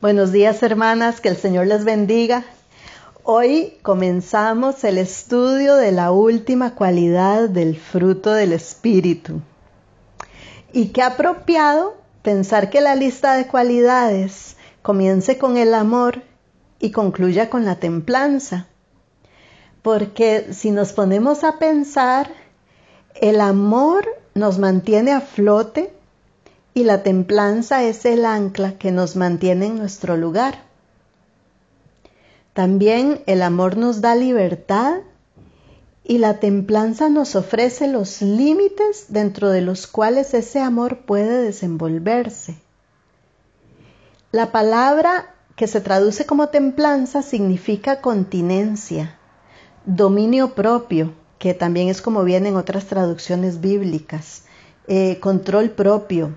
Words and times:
Buenos 0.00 0.30
días 0.30 0.62
hermanas, 0.62 1.20
que 1.20 1.28
el 1.28 1.36
Señor 1.36 1.66
les 1.66 1.84
bendiga. 1.84 2.44
Hoy 3.24 3.78
comenzamos 3.82 4.84
el 4.84 4.96
estudio 4.96 5.74
de 5.74 5.90
la 5.90 6.12
última 6.12 6.76
cualidad 6.76 7.48
del 7.48 7.76
fruto 7.76 8.30
del 8.30 8.52
Espíritu. 8.52 9.40
Y 10.72 10.90
qué 10.90 11.02
apropiado 11.02 11.96
pensar 12.22 12.70
que 12.70 12.80
la 12.80 12.94
lista 12.94 13.34
de 13.34 13.48
cualidades 13.48 14.56
comience 14.82 15.36
con 15.36 15.56
el 15.56 15.74
amor 15.74 16.22
y 16.78 16.92
concluya 16.92 17.50
con 17.50 17.64
la 17.64 17.80
templanza. 17.80 18.68
Porque 19.82 20.52
si 20.52 20.70
nos 20.70 20.92
ponemos 20.92 21.42
a 21.42 21.58
pensar, 21.58 22.30
el 23.20 23.40
amor 23.40 24.06
nos 24.34 24.60
mantiene 24.60 25.10
a 25.10 25.20
flote 25.20 25.92
y 26.78 26.84
la 26.84 27.02
templanza 27.02 27.82
es 27.82 28.04
el 28.04 28.24
ancla 28.24 28.78
que 28.78 28.92
nos 28.92 29.16
mantiene 29.16 29.66
en 29.66 29.78
nuestro 29.78 30.16
lugar. 30.16 30.62
También 32.52 33.20
el 33.26 33.42
amor 33.42 33.76
nos 33.76 34.00
da 34.00 34.14
libertad 34.14 35.00
y 36.04 36.18
la 36.18 36.38
templanza 36.38 37.08
nos 37.08 37.34
ofrece 37.34 37.88
los 37.88 38.22
límites 38.22 39.06
dentro 39.08 39.50
de 39.50 39.60
los 39.60 39.88
cuales 39.88 40.34
ese 40.34 40.60
amor 40.60 41.00
puede 41.00 41.42
desenvolverse. 41.42 42.54
La 44.30 44.52
palabra 44.52 45.34
que 45.56 45.66
se 45.66 45.80
traduce 45.80 46.26
como 46.26 46.50
templanza 46.50 47.22
significa 47.22 48.00
continencia, 48.00 49.18
dominio 49.84 50.54
propio, 50.54 51.12
que 51.40 51.54
también 51.54 51.88
es 51.88 52.00
como 52.02 52.22
viene 52.22 52.50
en 52.50 52.56
otras 52.56 52.84
traducciones 52.84 53.60
bíblicas, 53.60 54.44
eh, 54.86 55.18
control 55.18 55.70
propio, 55.70 56.34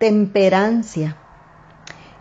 temperancia 0.00 1.18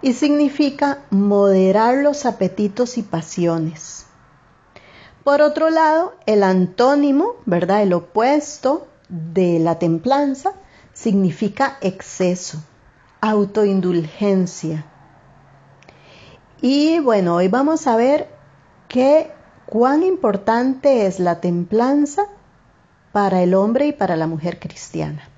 y 0.02 0.12
significa 0.12 1.00
moderar 1.12 1.96
los 2.00 2.26
apetitos 2.26 2.98
y 2.98 3.04
pasiones. 3.04 4.06
Por 5.23 5.42
otro 5.42 5.70
lado, 5.70 6.14
el 6.26 6.44
antónimo, 6.44 7.36
¿verdad? 7.45 7.81
El 7.81 7.94
opuesto 7.94 8.90
de 9.08 9.59
la 9.59 9.80
templanza 9.80 10.52
significa 10.94 11.78
exceso, 11.80 12.62
autoindulgencia. 13.22 14.86
Y 16.62 17.00
bueno, 17.00 17.36
hoy 17.36 17.48
vamos 17.48 17.88
a 17.88 17.96
ver 17.96 18.28
qué 18.90 19.31
cuán 19.66 20.03
importante 20.03 21.06
es 21.06 21.22
la 21.22 21.40
templanza 21.40 22.23
para 23.14 23.42
el 23.42 23.53
hombre 23.53 23.88
y 23.88 23.94
para 23.94 24.18
la 24.18 24.28
mujer 24.28 24.59
cristiana. 24.59 25.30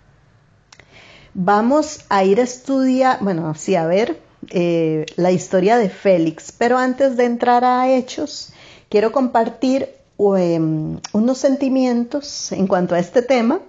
Vamos 1.33 2.01
a 2.09 2.25
ir 2.25 2.41
a 2.41 2.43
estudiar, 2.43 3.19
bueno, 3.21 3.53
sí, 3.55 3.75
a 3.75 3.85
ver 3.85 4.19
eh, 4.49 5.05
la 5.15 5.31
historia 5.31 5.77
de 5.77 5.89
Félix, 5.89 6.51
pero 6.51 6.77
antes 6.77 7.15
de 7.15 7.23
entrar 7.23 7.63
a 7.63 7.89
hechos, 7.89 8.51
quiero 8.89 9.13
compartir 9.13 9.89
em, 10.19 10.99
unos 11.13 11.37
sentimientos 11.37 12.51
en 12.51 12.67
cuanto 12.67 12.95
a 12.95 12.99
este 12.99 13.21
tema 13.21 13.61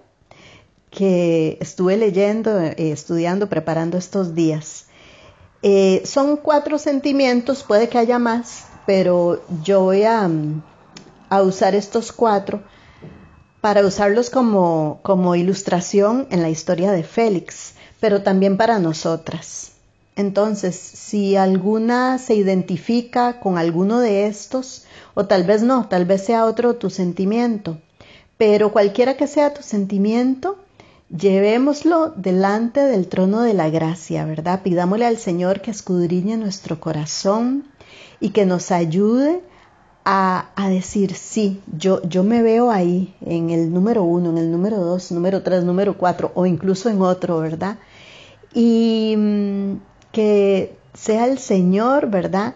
que 0.91 1.57
estuve 1.61 1.97
leyendo, 1.97 2.59
eh, 2.61 2.75
estudiando, 2.91 3.49
preparando 3.49 3.97
estos 3.97 4.35
días. 4.35 4.87
Eh, 5.63 6.03
son 6.05 6.39
cuatro 6.39 6.79
sentimientos, 6.79 7.63
puede 7.63 7.89
que 7.89 7.99
haya 7.99 8.19
más, 8.19 8.65
pero 8.87 9.41
yo 9.63 9.83
voy 9.83 10.03
a 10.03 10.29
usar 11.43 11.77
estos 11.77 12.11
cuatro 12.11 12.61
para 13.63 13.87
usarlos 13.87 14.29
como, 14.29 14.99
como 15.03 15.37
ilustración 15.37 16.27
en 16.31 16.43
la 16.43 16.51
historia 16.51 16.91
de 16.91 17.05
Félix, 17.05 17.75
pero 18.01 18.23
también 18.23 18.57
para 18.57 18.81
nosotras. 18.81 19.71
Entonces, 20.17 20.75
si 20.75 21.37
alguna 21.37 22.19
se 22.19 22.35
identifica 22.35 23.39
con 23.39 23.59
alguno 23.59 24.01
de 24.01 24.27
estos, 24.27 24.85
o 25.15 25.27
tal 25.27 25.45
vez 25.45 25.63
no, 25.63 25.89
tal 25.89 26.07
vez 26.07 26.25
sea 26.25 26.45
otro 26.45 26.75
tu 26.75 26.91
sentimiento, 26.91 27.79
pero 28.37 28.73
cualquiera 28.73 29.17
que 29.17 29.29
sea 29.29 29.55
tu 29.55 29.63
sentimiento, 29.63 30.59
llevémoslo 31.17 32.13
delante 32.17 32.81
del 32.81 33.07
trono 33.07 33.43
de 33.43 33.55
la 33.55 33.71
gracia, 33.71 34.25
¿verdad? 34.25 34.63
Pidámosle 34.63 35.07
al 35.07 35.19
Señor 35.19 35.61
que 35.61 35.71
escudriñe 35.71 36.37
nuestro 36.37 36.81
corazón 36.81 37.69
y 38.19 38.31
que 38.31 38.45
nos 38.45 38.73
ayude 38.73 39.41
a, 40.05 40.51
decir, 40.69 41.15
sí, 41.15 41.61
yo, 41.77 42.03
yo 42.03 42.25
me 42.25 42.43
veo 42.43 42.71
ahí 42.71 43.15
en 43.21 43.51
el 43.51 43.73
número 43.73 44.03
uno, 44.03 44.31
en 44.31 44.39
el 44.39 44.51
número 44.51 44.79
dos, 44.79 45.13
número 45.13 45.43
tres, 45.43 45.65
número 45.65 45.97
cuatro 45.97 46.33
o 46.35 46.47
incluso 46.47 46.89
en 46.89 47.03
otro, 47.03 47.39
¿verdad? 47.39 47.79
Y 48.53 49.15
mm, 49.17 49.73
que 50.11 50.77
sea 50.95 51.27
el 51.27 51.39
Señor, 51.39 52.11
¿verdad? 52.11 52.55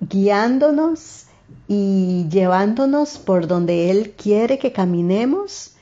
Guiándonos 0.00 1.26
y 1.68 2.26
llevándonos 2.28 3.18
por 3.18 3.46
donde 3.46 3.90
Él 3.90 4.12
quiere 4.12 4.58
que 4.58 4.72
caminemos 4.72 5.72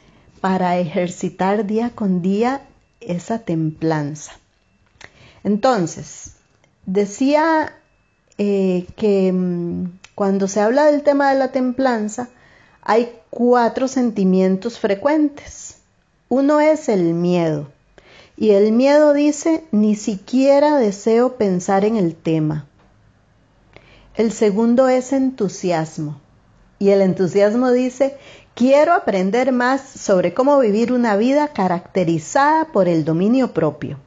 para 0.41 0.79
ejercitar 0.79 1.67
día 1.67 1.91
con 1.91 2.23
día 2.23 2.63
esa 3.01 3.41
templanza. 3.41 4.33
Entonces, 5.45 6.37
decía 6.87 7.73
eh, 8.39 8.87
que 8.97 9.33
mm, 9.33 9.87
cuando 10.15 10.49
se 10.49 10.61
habla 10.61 10.87
del 10.87 11.03
tema 11.03 11.33
de 11.33 11.39
la 11.39 11.53
templanza, 11.53 12.29
hay 12.83 13.13
cuatro 13.31 13.89
sentimientos 13.89 14.79
frecuentes. 14.79 15.77
Uno 16.29 16.61
es 16.61 16.89
el 16.89 17.15
miedo. 17.15 17.69
Y 18.37 18.51
el 18.51 18.73
miedo 18.73 19.13
dice, 19.13 19.65
ni 19.71 19.95
siquiera 19.95 20.77
deseo 20.79 21.37
pensar 21.37 21.85
en 21.85 21.97
el 21.97 22.15
tema. 22.15 22.67
El 24.15 24.33
segundo 24.33 24.89
es 24.89 25.13
entusiasmo. 25.13 26.21
Y 26.79 26.91
el 26.91 27.01
entusiasmo 27.01 27.71
dice, 27.71 28.17
quiero 28.55 28.93
aprender 28.93 29.53
más 29.53 29.83
sobre 29.83 30.35
cómo 30.35 30.59
vivir 30.59 30.93
una 30.93 31.17
vida 31.17 31.49
caracterizada 31.49 32.67
por 32.73 32.89
el 32.89 33.05
dominio 33.05 33.53
propio. 33.53 33.99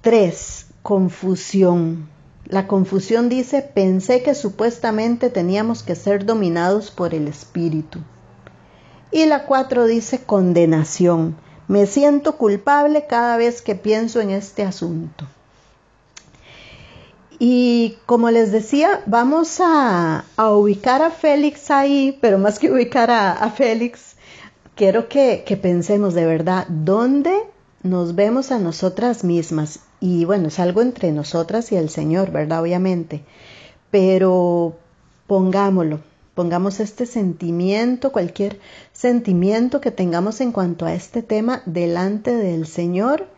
Tres, 0.00 0.66
confusión. 0.82 2.13
La 2.46 2.66
confusión 2.66 3.28
dice, 3.28 3.62
pensé 3.62 4.22
que 4.22 4.34
supuestamente 4.34 5.30
teníamos 5.30 5.82
que 5.82 5.94
ser 5.94 6.26
dominados 6.26 6.90
por 6.90 7.14
el 7.14 7.26
espíritu. 7.26 8.00
Y 9.10 9.26
la 9.26 9.46
cuatro 9.46 9.86
dice, 9.86 10.20
condenación. 10.24 11.36
Me 11.68 11.86
siento 11.86 12.36
culpable 12.36 13.06
cada 13.06 13.36
vez 13.36 13.62
que 13.62 13.74
pienso 13.74 14.20
en 14.20 14.30
este 14.30 14.62
asunto. 14.62 15.26
Y 17.38 17.96
como 18.06 18.30
les 18.30 18.52
decía, 18.52 19.02
vamos 19.06 19.60
a, 19.60 20.24
ubicar 20.36 21.02
a 21.02 21.10
Félix 21.10 21.70
ahí, 21.70 22.18
pero 22.20 22.38
más 22.38 22.58
que 22.58 22.70
ubicar 22.70 23.10
a, 23.10 23.50
Félix, 23.50 24.16
quiero 24.74 25.08
que, 25.08 25.44
que 25.46 25.56
pensemos 25.56 26.14
de 26.14 26.26
verdad, 26.26 26.66
¿dónde 26.68 27.34
nos 27.84 28.14
vemos 28.14 28.50
a 28.50 28.58
nosotras 28.58 29.24
mismas 29.24 29.80
y 30.00 30.24
bueno, 30.24 30.48
es 30.48 30.58
algo 30.58 30.80
entre 30.80 31.12
nosotras 31.12 31.70
y 31.70 31.76
el 31.76 31.90
Señor, 31.90 32.32
¿verdad? 32.32 32.62
Obviamente. 32.62 33.22
Pero 33.90 34.74
pongámoslo, 35.26 36.00
pongamos 36.34 36.80
este 36.80 37.04
sentimiento, 37.04 38.10
cualquier 38.10 38.58
sentimiento 38.94 39.82
que 39.82 39.90
tengamos 39.90 40.40
en 40.40 40.50
cuanto 40.50 40.86
a 40.86 40.94
este 40.94 41.22
tema 41.22 41.62
delante 41.66 42.34
del 42.34 42.66
Señor 42.66 43.28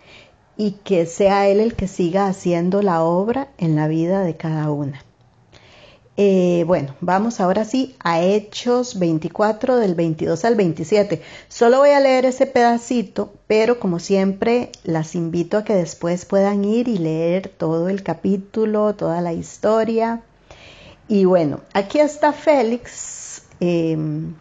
y 0.57 0.73
que 0.85 1.07
sea 1.07 1.49
Él 1.49 1.59
el 1.59 1.75
que 1.75 1.89
siga 1.89 2.29
haciendo 2.29 2.83
la 2.83 3.03
obra 3.03 3.49
en 3.59 3.75
la 3.75 3.89
vida 3.89 4.23
de 4.23 4.37
cada 4.37 4.71
una. 4.71 5.05
Eh, 6.19 6.65
bueno, 6.67 6.95
vamos 7.03 7.41
ahora 7.41 7.67
sí 7.67 7.95
a 8.03 8.23
Hechos 8.23 8.99
24 8.99 9.77
del 9.77 9.95
22 9.95 10.47
al 10.47 10.55
27. 10.55 11.21
Solo 11.49 11.81
voy 11.81 11.91
a 11.91 12.01
leer 12.01 12.25
ese 12.25 12.47
pedacito, 12.47 13.35
pero 13.47 13.79
como 13.79 13.99
siempre 13.99 14.73
las 14.83 15.15
invito 15.15 15.59
a 15.59 15.65
que 15.65 15.75
después 15.75 16.25
puedan 16.25 16.65
ir 16.65 16.89
y 16.89 16.97
leer 16.97 17.49
todo 17.49 17.91
el 17.91 18.03
capítulo, 18.03 18.95
toda 18.95 19.21
la 19.21 19.35
historia. 19.35 20.23
Y 21.07 21.27
bueno, 21.27 21.61
aquí 21.75 22.01
está 22.01 22.33
Félix 22.33 23.43
em, 23.61 24.35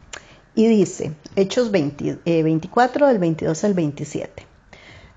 y 0.55 0.67
dice, 0.67 1.13
Hechos 1.35 1.71
24 1.71 3.05
eh, 3.05 3.09
del 3.09 3.19
22 3.19 3.63
al 3.65 3.73
27. 3.73 4.45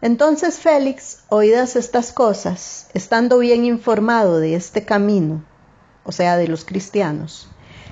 Entonces 0.01 0.59
Félix, 0.59 1.21
oídas 1.29 1.77
estas 1.77 2.13
cosas, 2.13 2.89
estando 2.95 3.39
bien 3.39 3.65
informado 3.65 4.41
de 4.41 4.55
este 4.55 4.85
camino, 4.85 5.45
o 6.05 6.13
sea, 6.13 6.37
de 6.37 6.49
los 6.49 6.65
cristianos, 6.65 7.49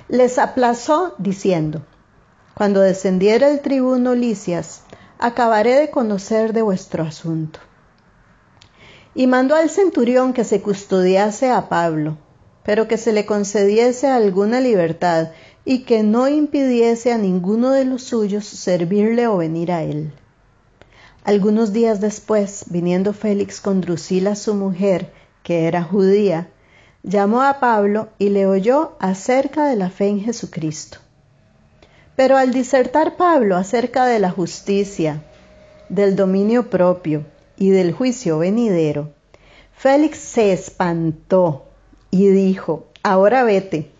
les 0.08 0.38
aplazó 0.38 1.14
diciendo, 1.18 1.84
Cuando 2.54 2.80
descendiera 2.80 3.50
el 3.50 3.60
tribuno 3.60 4.14
Licias, 4.14 4.82
acabaré 5.18 5.74
de 5.74 5.90
conocer 5.90 6.52
de 6.52 6.62
vuestro 6.62 7.02
asunto. 7.02 7.60
Y 9.14 9.26
mandó 9.26 9.56
al 9.56 9.70
centurión 9.70 10.32
que 10.32 10.44
se 10.44 10.60
custodiase 10.60 11.50
a 11.50 11.68
Pablo, 11.68 12.18
pero 12.62 12.88
que 12.88 12.98
se 12.98 13.12
le 13.12 13.26
concediese 13.26 14.08
alguna 14.08 14.60
libertad 14.60 15.30
y 15.64 15.80
que 15.84 16.02
no 16.02 16.28
impidiese 16.28 17.12
a 17.12 17.18
ninguno 17.18 17.72
de 17.72 17.84
los 17.84 18.02
suyos 18.02 18.44
servirle 18.44 19.26
o 19.26 19.36
venir 19.38 19.72
a 19.72 19.82
él. 19.82 20.12
Algunos 21.24 21.72
días 21.72 22.00
después, 22.00 22.66
viniendo 22.68 23.12
Félix 23.12 23.60
con 23.60 23.80
Drusila 23.80 24.36
su 24.36 24.54
mujer, 24.54 25.12
que 25.42 25.66
era 25.66 25.82
judía, 25.82 26.50
llamó 27.06 27.42
a 27.42 27.60
Pablo 27.60 28.08
y 28.18 28.30
le 28.30 28.46
oyó 28.46 28.96
acerca 28.98 29.66
de 29.66 29.76
la 29.76 29.90
fe 29.90 30.08
en 30.08 30.20
Jesucristo. 30.20 30.98
Pero 32.16 32.36
al 32.36 32.52
disertar 32.52 33.16
Pablo 33.16 33.56
acerca 33.56 34.06
de 34.06 34.18
la 34.18 34.30
justicia, 34.30 35.22
del 35.88 36.16
dominio 36.16 36.68
propio 36.68 37.24
y 37.56 37.70
del 37.70 37.92
juicio 37.92 38.38
venidero, 38.38 39.12
Félix 39.72 40.18
se 40.18 40.52
espantó 40.52 41.66
y 42.10 42.26
dijo, 42.26 42.86
ahora 43.04 43.44
vete, 43.44 43.92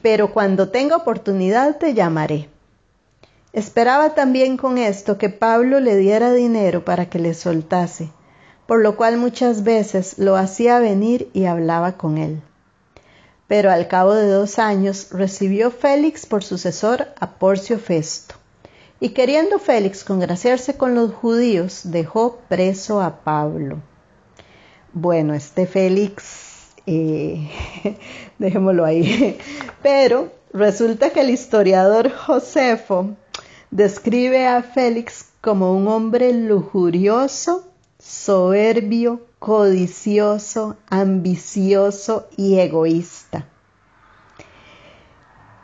pero 0.00 0.32
cuando 0.32 0.68
tenga 0.68 0.96
oportunidad 0.96 1.78
te 1.78 1.94
llamaré. 1.94 2.48
Esperaba 3.52 4.14
también 4.14 4.56
con 4.56 4.78
esto 4.78 5.18
que 5.18 5.30
Pablo 5.30 5.80
le 5.80 5.96
diera 5.96 6.32
dinero 6.32 6.84
para 6.84 7.06
que 7.06 7.18
le 7.18 7.34
soltase, 7.34 8.10
por 8.70 8.82
lo 8.82 8.94
cual 8.94 9.16
muchas 9.16 9.64
veces 9.64 10.16
lo 10.16 10.36
hacía 10.36 10.78
venir 10.78 11.28
y 11.32 11.46
hablaba 11.46 11.96
con 11.96 12.18
él. 12.18 12.40
Pero 13.48 13.72
al 13.72 13.88
cabo 13.88 14.14
de 14.14 14.28
dos 14.28 14.60
años 14.60 15.08
recibió 15.10 15.72
Félix 15.72 16.24
por 16.24 16.44
sucesor 16.44 17.08
a 17.18 17.32
Porcio 17.32 17.80
Festo. 17.80 18.36
Y 19.00 19.08
queriendo 19.08 19.58
Félix 19.58 20.04
congraciarse 20.04 20.76
con 20.76 20.94
los 20.94 21.12
judíos, 21.12 21.80
dejó 21.82 22.38
preso 22.48 23.00
a 23.00 23.24
Pablo. 23.24 23.78
Bueno, 24.92 25.34
este 25.34 25.66
Félix, 25.66 26.68
eh, 26.86 27.50
dejémoslo 28.38 28.84
ahí. 28.84 29.36
Pero 29.82 30.30
resulta 30.52 31.10
que 31.10 31.22
el 31.22 31.30
historiador 31.30 32.12
Josefo 32.12 33.16
describe 33.72 34.46
a 34.46 34.62
Félix 34.62 35.26
como 35.40 35.76
un 35.76 35.88
hombre 35.88 36.32
lujurioso, 36.32 37.66
soberbio, 38.10 39.20
codicioso, 39.38 40.76
ambicioso 40.88 42.26
y 42.36 42.58
egoísta. 42.58 43.46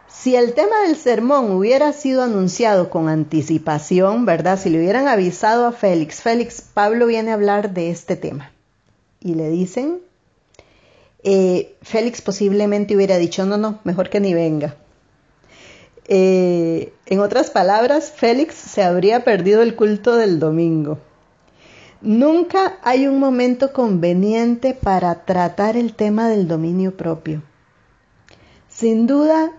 Si 0.09 0.37
el 0.37 0.55
tema 0.55 0.81
del 0.87 0.97
sermón 0.97 1.51
hubiera 1.51 1.93
sido 1.93 2.23
anunciado 2.23 2.89
con 2.89 3.09
anticipación, 3.09 4.27
¿verdad? 4.27 4.59
Si 4.59 4.71
le 4.71 4.79
hubieran 4.79 5.09
avisado 5.09 5.67
a 5.67 5.73
Félix, 5.73 6.23
Félix, 6.23 6.63
Pablo 6.63 7.07
viene 7.07 7.33
a 7.33 7.35
hablar 7.35 7.75
de 7.75 7.91
este 7.91 8.17
tema. 8.17 8.53
Y 9.21 9.35
le 9.35 9.51
dicen, 9.51 9.99
eh, 11.25 11.75
Félix 11.83 12.23
posiblemente 12.23 12.95
hubiera 12.95 13.19
dicho, 13.19 13.45
no, 13.45 13.57
no, 13.57 13.81
mejor 13.83 14.09
que 14.09 14.21
ni 14.21 14.35
venga. 14.35 14.77
Eh, 16.07 16.93
en 17.07 17.21
otras 17.21 17.51
palabras, 17.51 18.13
Félix 18.13 18.55
se 18.55 18.85
habría 18.85 19.25
perdido 19.25 19.63
el 19.63 19.75
culto 19.75 20.17
del 20.17 20.39
domingo. 20.39 20.99
Nunca 22.07 22.79
hay 22.85 23.09
un 23.09 23.19
momento 23.19 23.73
conveniente 23.73 24.75
para 24.75 25.25
tratar 25.25 25.77
el 25.77 25.95
tema 25.95 26.29
del 26.29 26.47
dominio 26.47 26.97
propio. 26.97 27.43
Sin 28.69 29.09
duda, 29.09 29.51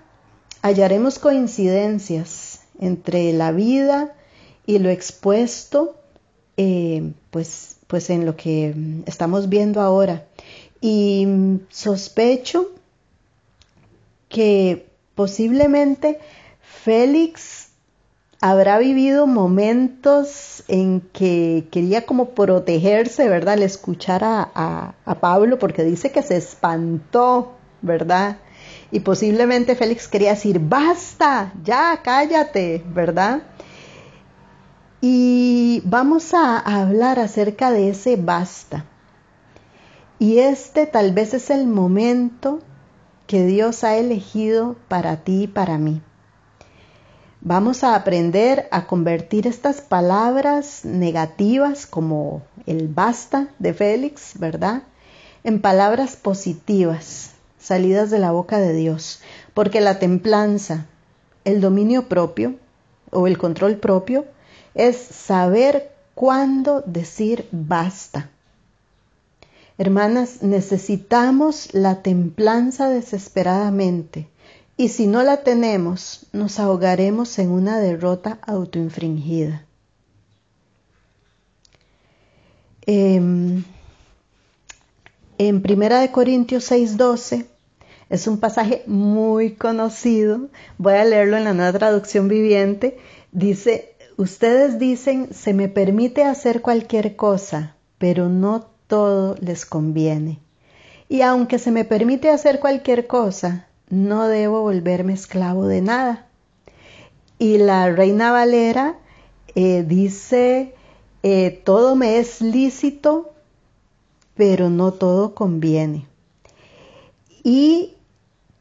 hallaremos 0.61 1.19
coincidencias 1.19 2.61
entre 2.79 3.33
la 3.33 3.51
vida 3.51 4.15
y 4.65 4.79
lo 4.79 4.89
expuesto, 4.89 5.97
eh, 6.55 7.11
pues, 7.31 7.79
pues 7.85 8.09
en 8.09 8.25
lo 8.25 8.37
que 8.37 8.73
estamos 9.05 9.49
viendo 9.49 9.81
ahora. 9.81 10.25
Y 10.79 11.27
sospecho 11.67 12.69
que 14.29 14.87
posiblemente 15.15 16.19
Félix 16.61 17.66
habrá 18.41 18.77
vivido 18.77 19.25
momentos 19.25 20.63
en 20.67 21.01
que 21.01 21.67
quería 21.71 22.05
como 22.05 22.29
protegerse, 22.29 23.27
¿verdad? 23.29 23.55
Al 23.55 23.63
escuchar 23.63 24.21
a, 24.23 24.93
Pablo, 25.19 25.57
porque 25.57 25.83
dice 25.83 26.11
que 26.11 26.21
se 26.21 26.37
espantó, 26.37 27.53
¿verdad? 27.81 28.37
Y 28.91 28.99
posiblemente 28.99 29.75
Félix 29.75 30.07
quería 30.07 30.31
decir, 30.31 30.59
basta, 30.59 31.53
ya, 31.63 32.01
cállate, 32.03 32.83
¿verdad? 32.87 33.43
Y 35.01 35.81
vamos 35.85 36.33
a 36.33 36.57
hablar 36.59 37.19
acerca 37.19 37.71
de 37.71 37.89
ese 37.89 38.15
basta. 38.15 38.85
Y 40.19 40.39
este 40.39 40.85
tal 40.85 41.13
vez 41.13 41.33
es 41.33 41.49
el 41.49 41.67
momento 41.67 42.59
que 43.27 43.45
Dios 43.45 43.83
ha 43.83 43.97
elegido 43.97 44.75
para 44.87 45.17
ti 45.17 45.43
y 45.43 45.47
para 45.47 45.77
mí. 45.77 46.01
Vamos 47.49 47.85
a 47.85 47.95
aprender 47.95 48.67
a 48.71 48.87
convertir 48.87 49.47
estas 49.47 49.79
palabras 49.79 50.83
negativas 50.83 51.85
como 51.85 52.41
el 52.65 52.89
basta 52.89 53.47
de 53.57 53.73
Félix, 53.73 54.37
¿verdad? 54.37 54.83
En 55.45 55.61
palabras 55.61 56.17
positivas 56.17 57.29
salidas 57.57 58.11
de 58.11 58.19
la 58.19 58.31
boca 58.31 58.59
de 58.59 58.73
Dios, 58.73 59.21
porque 59.53 59.79
la 59.79 59.97
templanza, 59.97 60.87
el 61.45 61.61
dominio 61.61 62.09
propio 62.09 62.55
o 63.11 63.27
el 63.27 63.37
control 63.37 63.77
propio 63.77 64.25
es 64.73 64.97
saber 64.97 65.93
cuándo 66.15 66.83
decir 66.85 67.47
basta. 67.53 68.29
Hermanas, 69.77 70.43
necesitamos 70.43 71.73
la 71.73 72.01
templanza 72.01 72.89
desesperadamente 72.89 74.27
y 74.77 74.89
si 74.89 75.07
no 75.07 75.23
la 75.23 75.37
tenemos, 75.37 76.27
nos 76.31 76.59
ahogaremos 76.59 77.39
en 77.39 77.49
una 77.49 77.79
derrota 77.79 78.37
autoinfringida. 78.43 79.65
Eh, 82.85 83.19
en 85.39 85.61
Primera 85.61 85.99
de 85.99 86.11
Corintios 86.11 86.71
6:12 86.71 87.47
es 88.09 88.27
un 88.27 88.39
pasaje 88.39 88.83
muy 88.87 89.53
conocido. 89.53 90.47
Voy 90.77 90.93
a 90.93 91.05
leerlo 91.05 91.37
en 91.37 91.43
la 91.43 91.53
nueva 91.53 91.77
traducción 91.77 92.27
viviente. 92.27 92.97
Dice, 93.31 93.95
ustedes 94.15 94.79
dicen, 94.79 95.33
se 95.33 95.53
me 95.53 95.67
permite 95.67 96.23
hacer 96.23 96.61
cualquier 96.61 97.15
cosa, 97.15 97.75
pero 97.97 98.29
no 98.29 98.67
todo 98.87 99.35
les 99.41 99.65
conviene. 99.65 100.39
Y 101.09 101.21
aunque 101.21 101.59
se 101.59 101.71
me 101.71 101.83
permite 101.83 102.29
hacer 102.29 102.59
cualquier 102.59 103.07
cosa, 103.07 103.66
no 103.89 104.27
debo 104.27 104.61
volverme 104.61 105.13
esclavo 105.13 105.67
de 105.67 105.81
nada. 105.81 106.25
Y 107.39 107.57
la 107.57 107.89
reina 107.91 108.31
Valera 108.31 108.97
eh, 109.55 109.83
dice, 109.87 110.73
eh, 111.23 111.61
todo 111.63 111.95
me 111.95 112.19
es 112.19 112.41
lícito, 112.41 113.31
pero 114.35 114.69
no 114.69 114.91
todo 114.91 115.35
conviene. 115.35 116.05
Y 117.43 117.93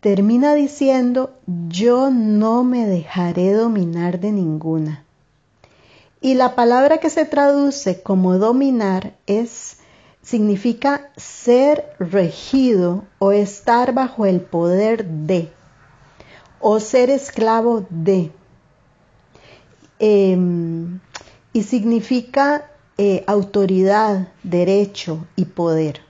termina 0.00 0.54
diciendo, 0.54 1.35
yo 1.68 2.11
no 2.11 2.64
me 2.64 2.87
dejaré 2.87 3.52
dominar 3.52 4.21
de 4.21 4.33
ninguna. 4.33 5.04
Y 6.21 6.35
la 6.35 6.54
palabra 6.54 6.99
que 6.99 7.11
se 7.11 7.25
traduce 7.25 8.02
como 8.02 8.38
dominar 8.38 9.14
es 9.26 9.75
significa 10.26 11.09
ser 11.16 11.95
regido 12.00 13.04
o 13.21 13.30
estar 13.30 13.95
bajo 13.95 14.26
el 14.26 14.40
poder 14.40 15.06
de 15.06 15.52
o 16.59 16.80
ser 16.80 17.11
esclavo 17.11 17.87
de. 17.90 18.33
Em, 20.00 20.99
y 21.52 21.62
significa 21.62 22.68
eh, 22.99 23.23
autoridad, 23.28 24.26
derecho 24.42 25.25
y 25.37 25.45
poder. 25.45 26.00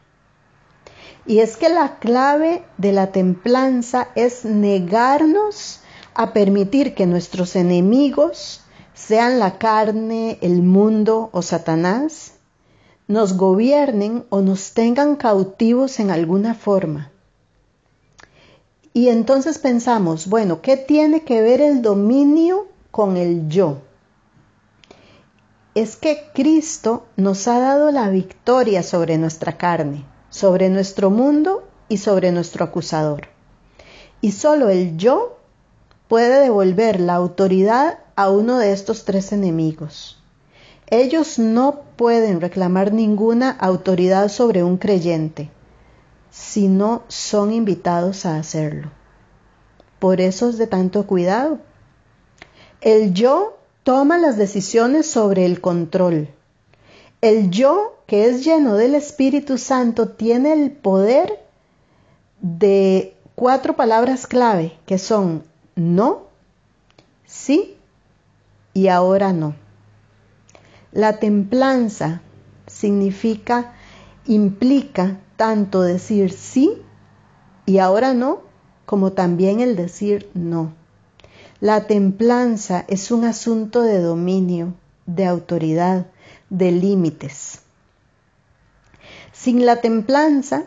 Y 1.27 1.41
es 1.41 1.59
que 1.59 1.69
la 1.69 1.99
clave 1.99 2.65
de 2.79 2.93
la 2.93 3.13
templanza 3.13 4.09
es 4.15 4.47
negarnos 4.47 5.81
a 6.15 6.33
permitir 6.33 6.95
que 6.95 7.05
nuestros 7.05 7.55
enemigos, 7.55 8.63
sean 8.95 9.39
la 9.39 9.59
carne, 9.59 10.39
el 10.41 10.63
mundo 10.63 11.29
o 11.33 11.43
Satanás, 11.43 12.36
nos 13.09 13.37
gobiernen 13.37 14.25
o 14.31 14.41
nos 14.41 14.73
tengan 14.73 15.17
cautivos 15.17 16.01
en 16.01 16.11
alguna 16.11 16.55
forma. 16.55 17.11
Y 18.93 19.09
entonces 19.09 19.59
pensamos, 19.59 20.29
bueno, 20.29 20.63
¿qué 20.63 20.77
tiene 20.77 21.23
que 21.23 21.43
ver 21.43 21.61
el 21.61 21.83
dominio 21.83 22.67
con 22.91 23.17
el 23.17 23.49
yo? 23.49 23.79
Es 25.75 25.97
que 25.97 26.31
Cristo 26.35 27.05
nos 27.17 27.47
ha 27.49 27.59
dado 27.59 27.91
la 27.91 28.09
victoria 28.09 28.83
sobre 28.83 29.19
nuestra 29.19 29.59
carne 29.59 30.05
sobre 30.37 30.69
nuestro 30.69 31.09
mundo 31.09 31.67
y 31.89 31.97
sobre 31.97 32.31
nuestro 32.31 32.63
acusador. 32.63 33.29
Y 34.21 34.33
solo 34.33 34.69
el 34.69 34.99
yo 34.99 35.39
puede 36.09 36.43
devolver 36.43 37.01
la 37.01 37.15
autoridad 37.15 38.01
a 38.17 38.29
uno 38.31 38.59
de 38.59 38.73
estos 38.73 39.07
tres 39.07 39.33
enemigos. 39.33 40.23
Ellos 40.89 41.39
no 41.39 41.81
pueden 41.97 42.41
reclamar 42.41 42.93
ninguna 42.93 43.51
autoridad 43.51 44.29
sobre 44.29 44.63
un 44.63 44.77
creyente 44.77 45.51
si 46.31 46.69
no 46.69 47.03
son 47.09 47.53
invitados 47.53 48.27
a 48.27 48.37
hacerlo. 48.37 48.91
Por 49.99 50.21
eso 50.21 50.51
es 50.51 50.59
de 50.59 50.67
tanto 50.67 51.07
cuidado. 51.07 51.59
El 52.81 53.15
yo 53.15 53.57
toma 53.83 54.19
las 54.19 54.37
decisiones 54.37 55.11
sobre 55.11 55.47
el 55.47 55.61
control. 55.61 56.29
El 57.21 57.51
yo 57.51 57.97
que 58.07 58.29
es 58.29 58.45
lleno 58.45 58.75
del 58.75 58.95
Espíritu 58.95 59.59
Santo 59.59 60.11
tiene 60.11 60.53
el 60.53 60.71
poder 60.71 61.41
de 62.41 63.17
cuatro 63.35 63.75
palabras 63.75 64.27
clave 64.27 64.79
que 64.87 64.99
son 64.99 65.43
no, 65.75 66.25
sí 67.25 67.77
y 68.75 68.89
ahora 68.89 69.33
no. 69.33 69.66
La 70.97 71.19
templanza 71.19 72.23
significa, 72.67 73.75
implica 74.25 75.21
tanto 75.37 75.83
decir 75.83 76.33
sí 76.33 76.81
y 77.67 77.81
ahora 77.81 78.15
no, 78.15 78.41
como 78.87 79.13
también 79.13 79.61
el 79.61 79.77
decir 79.77 80.31
no. 80.33 80.73
La 81.61 81.87
templanza 81.87 82.87
es 82.89 83.11
un 83.11 83.27
asunto 83.27 83.83
de 83.83 84.01
dominio, 84.01 84.73
de 85.05 85.27
autoridad, 85.27 86.07
de 86.49 86.73
límites. 86.73 87.61
Sin 89.35 89.67
la 89.67 89.83
templanza, 89.83 90.65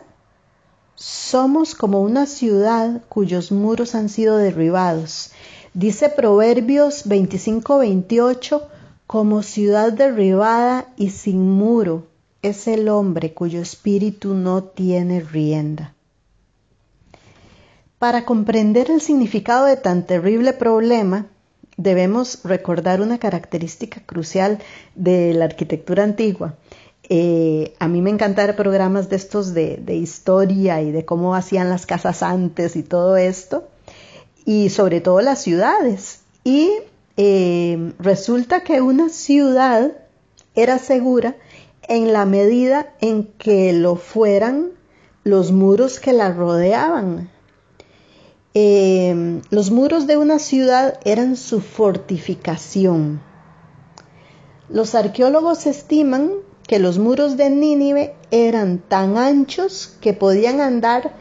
somos 0.94 1.74
como 1.74 2.02
una 2.02 2.26
ciudad 2.26 3.02
cuyos 3.08 3.50
muros 3.50 3.96
han 3.96 4.08
sido 4.08 4.36
derribados. 4.36 5.32
Dice 5.74 6.08
Proverbios 6.08 7.04
25-28, 7.08 8.62
como 9.10 9.42
ciudad 9.42 9.92
derribada 9.92 10.86
y 10.96 11.10
sin 11.10 11.40
muro 11.50 12.06
es 12.42 12.68
el 12.68 12.88
hombre 12.88 13.34
cuyo 13.34 13.60
espíritu 13.60 14.34
no 14.34 14.62
tiene 14.62 15.18
rienda. 15.18 15.94
Para 17.98 18.24
comprender 18.24 18.88
el 18.88 19.00
significado 19.00 19.66
de 19.66 19.76
tan 19.76 20.06
terrible 20.06 20.52
problema, 20.52 21.26
debemos 21.76 22.44
recordar 22.44 23.00
una 23.00 23.18
característica 23.18 24.00
crucial 24.06 24.60
de 24.94 25.34
la 25.34 25.46
arquitectura 25.46 26.04
antigua. 26.04 26.54
Eh, 27.08 27.74
a 27.80 27.88
mí 27.88 28.02
me 28.02 28.10
encantan 28.10 28.54
programas 28.54 29.10
de 29.10 29.16
estos 29.16 29.54
de, 29.54 29.96
historia 29.96 30.82
y 30.82 30.92
de 30.92 31.04
cómo 31.04 31.34
hacían 31.34 31.68
las 31.68 31.84
casas 31.84 32.22
antes 32.22 32.76
y 32.76 32.84
todo 32.84 33.16
esto, 33.16 33.66
y 34.44 34.70
sobre 34.70 35.00
todo 35.00 35.20
las 35.20 35.42
ciudades. 35.42 36.20
Y 36.44 36.70
eh, 37.16 37.92
resulta 37.98 38.60
que 38.60 38.80
una 38.80 39.08
ciudad 39.08 39.92
era 40.54 40.78
segura 40.78 41.36
en 41.88 42.12
la 42.12 42.24
medida 42.24 42.94
en 43.00 43.24
que 43.24 43.72
lo 43.72 43.96
fueran 43.96 44.70
los 45.24 45.52
muros 45.52 46.00
que 46.00 46.12
la 46.12 46.32
rodeaban. 46.32 47.30
Eh, 48.54 49.42
los 49.50 49.70
muros 49.70 50.06
de 50.06 50.16
una 50.16 50.38
ciudad 50.38 50.98
eran 51.04 51.36
su 51.36 51.60
fortificación. 51.60 53.20
Los 54.68 54.94
arqueólogos 54.94 55.66
estiman 55.66 56.30
que 56.66 56.78
los 56.78 56.98
muros 56.98 57.36
de 57.36 57.50
Nínive 57.50 58.14
eran 58.30 58.78
tan 58.78 59.18
anchos 59.18 59.96
que 60.00 60.12
podían 60.12 60.60
andar 60.60 61.12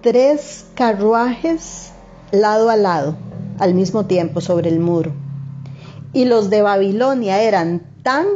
tres 0.00 0.64
carruajes 0.74 1.92
lado 2.32 2.70
a 2.70 2.76
lado 2.76 3.29
al 3.60 3.74
mismo 3.74 4.06
tiempo 4.06 4.40
sobre 4.40 4.70
el 4.70 4.80
muro. 4.80 5.12
Y 6.12 6.24
los 6.24 6.50
de 6.50 6.62
Babilonia 6.62 7.42
eran 7.42 7.82
tan 8.02 8.26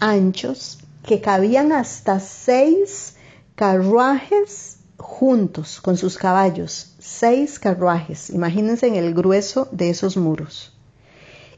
anchos 0.00 0.78
que 1.06 1.20
cabían 1.20 1.72
hasta 1.72 2.18
seis 2.18 3.14
carruajes 3.54 4.78
juntos 4.96 5.80
con 5.80 5.96
sus 5.96 6.18
caballos, 6.18 6.94
seis 6.98 7.58
carruajes, 7.58 8.30
imagínense 8.30 8.86
en 8.86 8.96
el 8.96 9.14
grueso 9.14 9.68
de 9.70 9.90
esos 9.90 10.16
muros. 10.16 10.72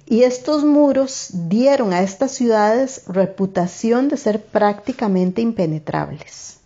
Y 0.06 0.24
estos 0.24 0.64
muros 0.64 1.28
dieron 1.32 1.92
a 1.92 2.02
estas 2.02 2.32
ciudades 2.32 3.04
reputación 3.06 4.08
de 4.08 4.16
ser 4.16 4.44
prácticamente 4.44 5.40
impenetrables. 5.40 6.58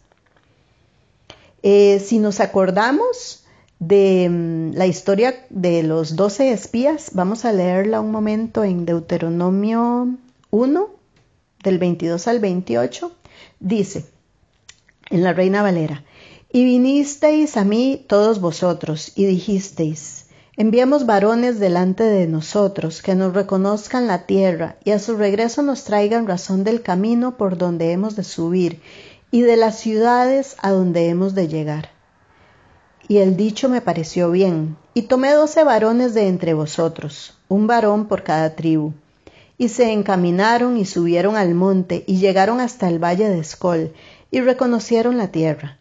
Eh, 1.63 2.03
si 2.05 2.19
nos 2.19 2.41
acordamos 2.41 3.46
de 3.79 4.29
mm, 4.29 4.75
la 4.75 4.87
historia 4.87 5.47
de 5.51 5.83
los 5.83 6.17
doce 6.17 6.53
espías, 6.53 7.11
vamos 7.13 7.45
a 7.45 7.53
leerla 7.53 8.01
un 8.01 8.11
momento 8.11 8.65
en 8.65 8.87
Deuteronomio 8.87 10.09
1, 10.51 10.89
del 11.63 11.79
22 11.79 12.29
al 12.29 12.39
28, 12.39 13.13
dice 13.61 14.07
en 15.11 15.23
la 15.23 15.33
Reina 15.33 15.63
Valera, 15.63 16.05
y 16.53 16.65
vinisteis 16.65 17.57
a 17.57 17.65
mí 17.65 18.05
todos 18.09 18.41
vosotros, 18.41 19.13
y 19.15 19.27
dijisteis, 19.27 20.27
enviamos 20.57 21.07
varones 21.07 21.61
delante 21.61 22.05
de 22.05 22.27
nosotros, 22.27 23.03
que 23.03 23.15
nos 23.15 23.35
reconozcan 23.35 24.07
la 24.07 24.27
tierra, 24.27 24.77
y 24.85 24.93
a 24.93 24.99
su 24.99 25.17
regreso 25.17 25.63
nos 25.63 25.85
traigan 25.85 26.27
razón 26.27 26.65
del 26.65 26.83
camino 26.83 27.37
por 27.37 27.59
donde 27.59 27.93
hemos 27.93 28.17
de 28.17 28.25
subir, 28.25 28.81
y 29.31 29.43
de 29.43 29.57
las 29.57 29.79
ciudades 29.79 30.57
a 30.61 30.71
donde 30.71 31.09
hemos 31.09 31.35
de 31.35 31.49
llegar. 31.49 31.96
Y 33.09 33.19
el 33.19 33.37
dicho 33.37 33.69
me 33.69 33.81
pareció 33.81 34.31
bien, 34.31 34.77
y 34.95 35.03
tomé 35.03 35.33
doce 35.33 35.65
varones 35.65 36.15
de 36.15 36.29
entre 36.29 36.55
vosotros, 36.55 37.39
un 37.49 37.67
varón 37.67 38.07
por 38.07 38.23
cada 38.23 38.57
tribu. 38.57 38.93
Y 39.59 39.69
se 39.69 39.93
encaminaron 39.93 40.77
y 40.77 40.85
subieron 40.85 41.37
al 41.37 41.55
monte, 41.55 42.05
y 42.07 42.19
llegaron 42.19 42.61
hasta 42.61 42.89
el 42.89 43.03
valle 43.03 43.29
de 43.29 43.39
Escol, 43.39 43.93
y 44.31 44.41
reconocieron 44.41 45.17
la 45.17 45.29
tierra 45.29 45.79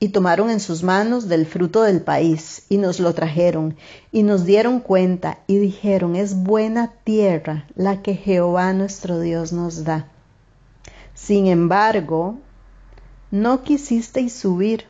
y 0.00 0.10
tomaron 0.10 0.50
en 0.50 0.60
sus 0.60 0.82
manos 0.82 1.28
del 1.28 1.44
fruto 1.46 1.82
del 1.82 2.00
país, 2.00 2.62
y 2.68 2.76
nos 2.76 3.00
lo 3.00 3.14
trajeron, 3.14 3.76
y 4.12 4.22
nos 4.22 4.44
dieron 4.44 4.80
cuenta, 4.80 5.38
y 5.46 5.58
dijeron, 5.58 6.14
es 6.14 6.36
buena 6.36 6.92
tierra 7.04 7.66
la 7.74 8.00
que 8.02 8.14
Jehová 8.14 8.72
nuestro 8.72 9.18
Dios 9.18 9.52
nos 9.52 9.84
da. 9.84 10.06
Sin 11.14 11.48
embargo, 11.48 12.36
no 13.32 13.62
quisisteis 13.62 14.34
subir, 14.34 14.84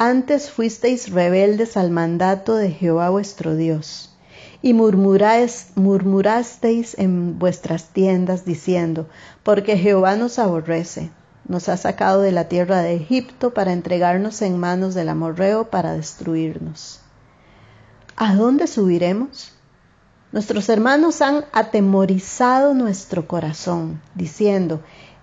antes 0.00 0.50
fuisteis 0.50 1.12
rebeldes 1.12 1.76
al 1.76 1.90
mandato 1.90 2.56
de 2.56 2.70
Jehová 2.70 3.10
vuestro 3.10 3.54
Dios, 3.54 4.16
y 4.62 4.72
murmurasteis 4.72 6.98
en 6.98 7.38
vuestras 7.38 7.90
tiendas 7.90 8.46
diciendo, 8.46 9.10
porque 9.42 9.76
Jehová 9.76 10.16
nos 10.16 10.38
aborrece 10.38 11.10
nos 11.50 11.68
ha 11.68 11.76
sacado 11.76 12.22
de 12.22 12.30
la 12.30 12.44
tierra 12.44 12.80
de 12.80 12.94
Egipto 12.94 13.52
para 13.52 13.72
entregarnos 13.72 14.40
en 14.40 14.56
manos 14.56 14.94
del 14.94 15.08
amorreo 15.08 15.68
para 15.68 15.94
destruirnos. 15.94 17.00
¿A 18.14 18.36
dónde 18.36 18.68
subiremos? 18.68 19.52
Nuestros 20.30 20.68
hermanos 20.68 21.20
han 21.22 21.44
atemorizado 21.52 22.72
nuestro 22.72 23.26
corazón, 23.26 24.00
diciendo, 24.14 24.80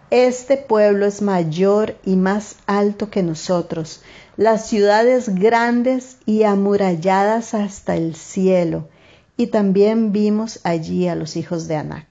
este 0.10 0.58
pueblo 0.58 1.06
es 1.06 1.22
mayor 1.22 1.96
y 2.04 2.18
más 2.18 2.58
alto 2.66 3.10
que 3.10 3.24
nosotros, 3.24 4.02
las 4.38 4.68
ciudades 4.68 5.30
grandes 5.30 6.18
y 6.26 6.44
amuralladas 6.44 7.54
hasta 7.54 7.96
el 7.96 8.16
cielo, 8.16 8.88
y 9.36 9.48
también 9.48 10.12
vimos 10.12 10.60
allí 10.64 11.08
a 11.08 11.16
los 11.16 11.36
hijos 11.36 11.68
de 11.68 11.76
Anac. 11.76 12.08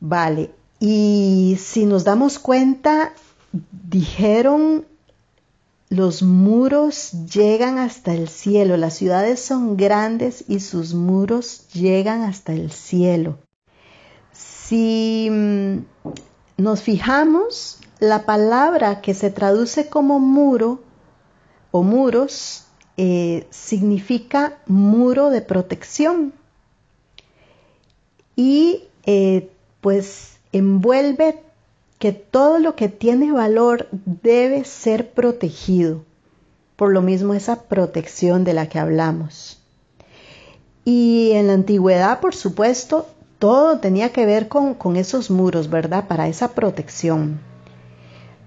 Vale, 0.00 0.50
y 0.80 1.58
si 1.60 1.86
nos 1.86 2.04
damos 2.04 2.38
cuenta, 2.38 3.12
dijeron, 3.70 4.84
los 5.90 6.22
muros 6.22 7.10
llegan 7.32 7.78
hasta 7.78 8.14
el 8.14 8.28
cielo, 8.28 8.76
las 8.76 8.94
ciudades 8.94 9.40
son 9.40 9.76
grandes 9.76 10.44
y 10.48 10.60
sus 10.60 10.94
muros 10.94 11.68
llegan 11.72 12.22
hasta 12.22 12.52
el 12.52 12.70
cielo. 12.70 13.38
Si 14.32 15.28
mm, 15.30 15.78
nos 16.60 16.82
fijamos, 16.82 17.78
la 17.98 18.24
palabra 18.24 19.00
que 19.00 19.14
se 19.14 19.30
traduce 19.30 19.88
como 19.88 20.18
muro 20.18 20.80
o 21.70 21.82
muros 21.82 22.64
eh, 22.96 23.46
significa 23.50 24.58
muro 24.66 25.30
de 25.30 25.42
protección. 25.42 26.32
Y 28.36 28.84
eh, 29.04 29.50
pues 29.80 30.38
envuelve 30.52 31.42
que 31.98 32.12
todo 32.12 32.58
lo 32.58 32.76
que 32.76 32.88
tiene 32.88 33.32
valor 33.32 33.88
debe 33.90 34.64
ser 34.64 35.12
protegido. 35.12 36.02
Por 36.76 36.92
lo 36.92 37.02
mismo 37.02 37.34
esa 37.34 37.62
protección 37.64 38.42
de 38.44 38.54
la 38.54 38.68
que 38.68 38.78
hablamos. 38.78 39.60
Y 40.84 41.32
en 41.32 41.46
la 41.46 41.52
antigüedad, 41.52 42.20
por 42.20 42.34
supuesto, 42.34 43.06
todo 43.40 43.78
tenía 43.78 44.10
que 44.12 44.26
ver 44.26 44.48
con, 44.48 44.76
esos 44.96 45.30
muros, 45.30 45.70
¿verdad? 45.70 46.06
Para 46.06 46.28
esa 46.28 46.52
protección. 46.52 47.40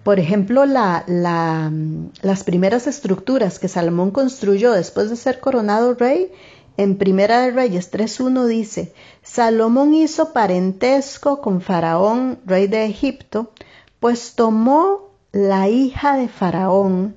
Por 0.03 0.19
ejemplo, 0.19 0.65
las 0.65 2.43
primeras 2.45 2.87
estructuras 2.87 3.57
que 3.59 3.67
Salomón 3.67 4.11
construyó 4.11 4.71
después 4.71 5.09
de 5.09 5.15
ser 5.15 5.39
coronado 5.39 5.95
rey 5.95 6.31
en 6.77 6.97
Primera 6.97 7.41
de 7.41 7.51
Reyes 7.51 7.91
3.1 7.91 8.45
dice, 8.45 8.93
Salomón 9.21 9.93
hizo 9.93 10.33
parentesco 10.33 11.39
con 11.41 11.61
Faraón, 11.61 12.39
rey 12.45 12.67
de 12.67 12.85
Egipto, 12.85 13.51
pues 13.99 14.33
tomó 14.33 15.11
la 15.31 15.69
hija 15.69 16.17
de 16.17 16.27
Faraón 16.27 17.15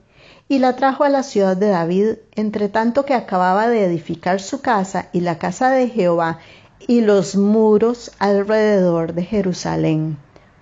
y 0.49 0.59
la 0.59 0.77
trajo 0.77 1.05
a 1.05 1.09
la 1.09 1.23
ciudad 1.23 1.57
de 1.57 1.69
David, 1.69 2.17
entre 2.35 2.69
tanto 2.69 3.05
que 3.05 3.15
acababa 3.15 3.69
de 3.69 3.85
edificar 3.85 4.41
su 4.41 4.61
casa 4.61 5.09
y 5.13 5.21
la 5.21 5.39
casa 5.39 5.71
de 5.71 5.89
Jehová 5.89 6.39
y 6.81 7.01
los 7.01 7.37
muros 7.37 8.13
alrededor 8.19 9.13
de 9.15 9.25
Jerusalén. 9.25 10.19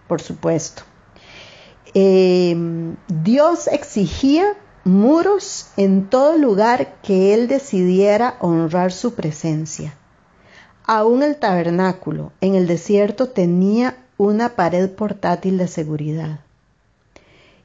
por 0.06 0.20
supuesto. 0.20 0.82
Eh, 1.94 2.54
Dios 3.08 3.68
exigía 3.68 4.54
muros 4.84 5.68
en 5.76 6.10
todo 6.10 6.36
lugar 6.36 6.96
que 7.02 7.32
Él 7.32 7.48
decidiera 7.48 8.36
honrar 8.40 8.92
su 8.92 9.14
presencia. 9.14 9.94
Aún 10.84 11.22
el 11.22 11.36
tabernáculo 11.36 12.32
en 12.42 12.54
el 12.54 12.66
desierto 12.66 13.30
tenía 13.30 13.96
una 14.18 14.50
pared 14.50 14.90
portátil 14.90 15.56
de 15.56 15.68
seguridad. 15.68 16.40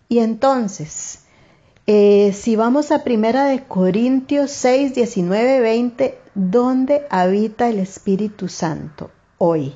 Y 0.07 0.19
entonces, 0.19 1.23
eh, 1.91 2.33
si 2.33 2.55
vamos 2.55 2.91
a 2.91 3.03
Primera 3.03 3.45
de 3.45 3.63
Corintios 3.63 4.51
6, 4.51 4.93
19, 4.93 5.59
20, 5.59 6.19
¿dónde 6.35 7.07
habita 7.09 7.67
el 7.67 7.79
Espíritu 7.79 8.47
Santo 8.47 9.09
hoy? 9.39 9.73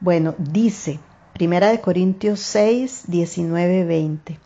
Bueno, 0.00 0.34
dice 0.38 0.98
Primera 1.34 1.68
de 1.68 1.82
Corintios 1.82 2.40
6, 2.40 3.02
19, 3.08 3.84
20. 3.84 4.40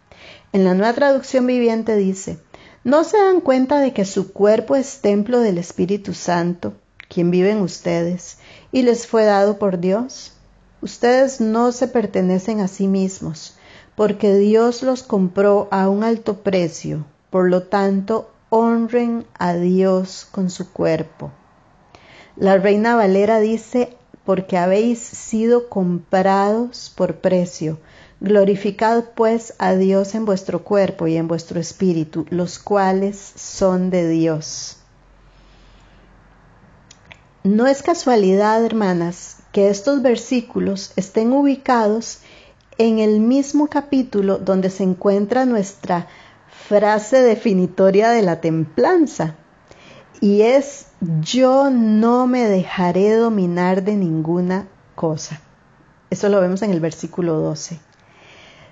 En 0.53 0.65
la 0.65 0.75
nueva 0.75 0.95
traducción 0.95 1.47
viviente 1.47 1.95
dice, 1.95 2.41
¿no 2.83 3.05
se 3.05 3.19
dan 3.19 3.41
cuenta 3.41 3.79
de 3.79 3.93
que 3.93 4.05
su 4.05 4.33
cuerpo 4.33 4.75
es 4.75 5.01
templo 5.03 5.39
del 5.39 5.59
Espíritu 5.59 6.13
Santo, 6.13 6.75
quien 7.09 7.31
vive 7.31 7.53
en 7.53 7.61
ustedes, 7.61 8.39
y 8.73 8.83
les 8.83 9.07
fue 9.07 9.27
dado 9.27 9.61
por 9.61 9.79
Dios? 9.79 10.33
Ustedes 10.81 11.41
no 11.41 11.71
se 11.71 11.87
pertenecen 11.87 12.59
a 12.59 12.67
sí 12.67 12.89
mismos, 12.89 13.56
porque 13.97 14.35
Dios 14.35 14.83
los 14.83 15.03
compró 15.03 15.69
a 15.71 15.89
un 15.89 16.05
alto 16.05 16.43
precio, 16.43 17.05
por 17.31 17.51
lo 17.51 17.65
tanto, 17.65 18.31
honren 18.51 19.27
a 19.39 19.55
Dios 19.55 20.29
con 20.31 20.51
su 20.51 20.71
cuerpo. 20.71 21.33
La 22.37 22.59
reina 22.59 22.95
Valera 22.95 23.41
dice, 23.41 23.97
porque 24.25 24.59
habéis 24.59 24.99
sido 24.99 25.69
comprados 25.69 26.93
por 26.95 27.17
precio. 27.17 27.79
Glorificad 28.21 29.05
pues 29.15 29.55
a 29.59 29.75
Dios 29.75 30.15
en 30.15 30.27
vuestro 30.27 30.65
cuerpo 30.65 31.07
y 31.07 31.17
en 31.17 31.29
vuestro 31.29 31.61
espíritu, 31.61 32.27
los 32.29 32.59
cuales 32.59 33.17
son 33.37 33.89
de 33.89 34.09
Dios. 34.09 34.79
No 37.45 37.67
es 37.67 37.83
casualidad, 37.83 38.65
hermanas, 38.65 39.37
que 39.53 39.71
estos 39.71 40.03
versículos 40.03 40.93
estén 40.97 41.33
ubicados 41.33 42.19
en 42.79 42.99
el 42.99 43.21
mismo 43.21 43.69
capítulo 43.69 44.39
donde 44.39 44.71
se 44.71 44.83
encuentra 44.83 45.45
nuestra 45.45 46.07
frase 46.69 47.23
definitoria 47.23 48.11
de 48.11 48.23
la 48.23 48.41
templanza, 48.41 49.37
y 50.21 50.43
es 50.43 50.87
yo 51.21 51.71
no 51.71 52.27
me 52.27 52.49
dejaré 52.49 53.15
dominar 53.17 53.85
de 53.85 53.97
ninguna 53.97 54.67
cosa. 54.95 55.41
Eso 56.11 56.29
lo 56.29 56.41
vemos 56.41 56.63
en 56.63 56.71
el 56.71 56.81
versículo 56.81 57.41
12. 57.41 57.79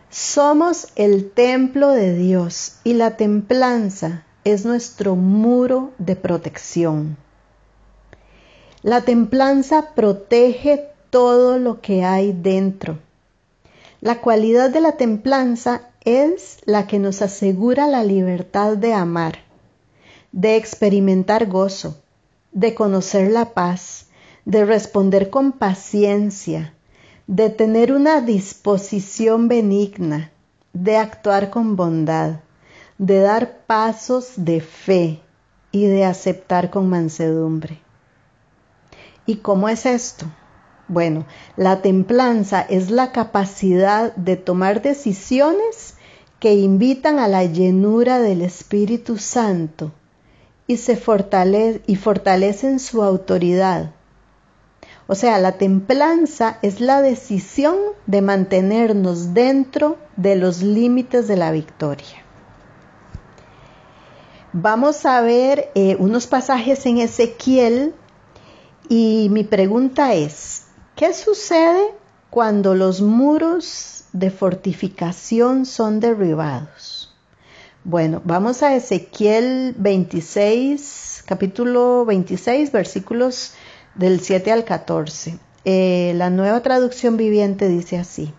Somos 0.08 0.88
el 0.96 1.30
templo 1.30 1.88
de 1.88 2.14
Dios 2.14 2.78
y 2.84 2.94
la 2.94 3.16
templanza 3.16 4.25
es 4.44 4.64
nuestro 4.64 5.16
muro 5.16 5.92
de 5.99 6.16
protección. 6.16 7.16
La 8.82 9.00
templanza 9.00 9.94
protege 9.94 10.90
todo 11.11 11.58
lo 11.58 11.80
que 11.80 12.04
hay 12.04 12.32
dentro. 12.32 12.99
La 14.04 14.20
cualidad 14.20 14.68
de 14.68 14.82
la 14.82 14.99
templanza 14.99 15.80
es 16.04 16.58
la 16.66 16.87
que 16.87 16.99
nos 16.99 17.23
asegura 17.23 17.87
la 17.87 18.04
libertad 18.04 18.76
de 18.76 18.92
amar, 18.92 19.38
de 20.30 20.56
experimentar 20.56 21.46
gozo, 21.46 21.96
de 22.52 22.75
conocer 22.75 23.32
la 23.32 23.54
paz, 23.54 24.08
de 24.44 24.66
responder 24.66 25.30
con 25.30 25.52
paciencia, 25.52 26.75
de 27.26 27.49
tener 27.49 27.94
una 27.94 28.20
disposición 28.20 29.49
benigna, 29.49 30.30
de 30.75 30.99
actuar 30.99 31.49
con 31.49 31.75
bondad, 31.75 32.40
de 32.99 33.20
dar 33.20 33.61
pasos 33.66 34.32
de 34.37 34.61
fe 34.61 35.22
y 35.72 35.87
de 35.87 36.05
aceptar 36.05 36.68
con 36.68 36.90
mansedumbre. 36.90 37.81
¿Y 39.24 39.37
cómo 39.37 39.70
es 39.70 39.87
esto? 39.87 40.26
Bueno, 40.88 41.25
la 41.57 41.81
templanza 41.81 42.61
es 42.61 42.90
la 42.90 43.11
capacidad 43.11 44.14
de 44.16 44.37
tomar 44.37 44.83
decisiones 44.83 45.94
que 46.40 46.55
invitan 46.55 47.18
a 47.18 47.27
la 47.27 47.44
llenura 47.44 48.18
del 48.18 48.42
Espíritu 48.42 49.16
Santo 49.16 49.92
y 50.66 50.77
se 50.77 50.97
fortalecen 50.97 52.79
su 52.79 53.03
autoridad. 53.03 53.92
O 55.07 55.14
sea, 55.14 55.38
la 55.38 55.53
templanza 55.53 56.59
es 56.62 56.81
la 56.81 57.03
decisión 57.03 57.77
de 58.07 58.23
mantenernos 58.23 59.35
dentro 59.35 59.99
de 60.16 60.37
los 60.37 60.62
límites 60.62 61.29
de 61.29 61.37
la 61.37 61.51
victoria. 61.51 62.25
Vamos 64.53 65.05
a 65.05 65.20
ver 65.20 65.70
eh, 65.75 65.97
unos 65.99 66.27
pasajes 66.27 66.87
en 66.87 66.99
Ezequiel 66.99 67.94
y 68.88 69.29
mi 69.31 69.44
pregunta 69.44 70.14
es, 70.14 70.63
¿qué 70.96 71.12
sucede 71.12 71.94
cuando 72.30 72.74
los 72.74 73.00
muros 73.00 74.04
de 74.12 74.30
fortificación 74.30 75.66
son 75.66 76.00
derribados? 76.00 77.12
Bueno, 77.83 78.22
vamos 78.24 78.62
a 78.62 78.74
Ezequiel 78.74 79.74
26, 79.76 81.24
capítulo 81.26 82.04
26, 82.04 82.72
versículos 82.72 83.54
del 83.94 84.20
7 84.20 84.52
al 84.52 84.64
14. 84.64 85.38
Eh, 85.64 86.12
la 86.16 86.30
nueva 86.30 86.62
traducción 86.62 87.16
viviente 87.16 87.68
dice 87.68 87.98
así. 87.98 88.33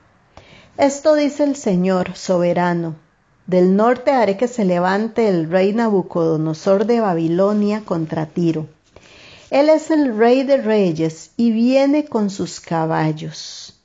Esto 0.77 1.15
dice 1.15 1.43
el 1.43 1.55
Señor 1.55 2.15
soberano. 2.15 2.95
Del 3.47 3.75
norte 3.75 4.11
haré 4.11 4.37
que 4.37 4.47
se 4.47 4.65
levante 4.65 5.27
el 5.27 5.51
rey 5.51 5.73
Nabucodonosor 5.73 6.85
de 6.85 7.01
Babilonia 7.01 7.81
contra 7.85 8.25
Tiro 8.25 8.67
él 9.49 9.69
es 9.69 9.91
el 9.91 10.17
rey 10.17 10.43
de 10.43 10.57
reyes 10.57 11.31
y 11.37 11.51
viene 11.51 12.05
con 12.05 12.29
sus 12.29 12.59
caballos, 12.59 13.79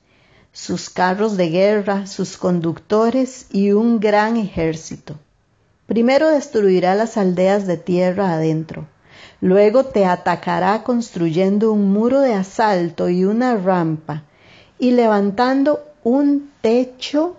sus 0.53 0.88
carros 0.88 1.37
de 1.37 1.51
guerra, 1.51 2.07
sus 2.07 2.37
conductores 2.37 3.46
y 3.51 3.73
un 3.73 4.01
gran 4.01 4.37
ejército. 4.37 5.16
Primero 5.87 6.31
destruirá 6.31 6.94
las 6.94 7.16
aldeas 7.16 7.66
de 7.66 7.77
tierra 7.77 8.33
adentro. 8.33 8.87
Luego 9.40 9.85
te 9.85 10.07
atacará 10.07 10.83
construyendo 10.83 11.73
un 11.73 11.92
muro 11.92 12.20
de 12.20 12.35
asalto 12.35 13.09
y 13.09 13.25
una 13.25 13.57
rampa 13.57 14.23
y 14.79 14.92
levantando 14.92 15.81
un 16.03 16.51
techo 16.62 17.37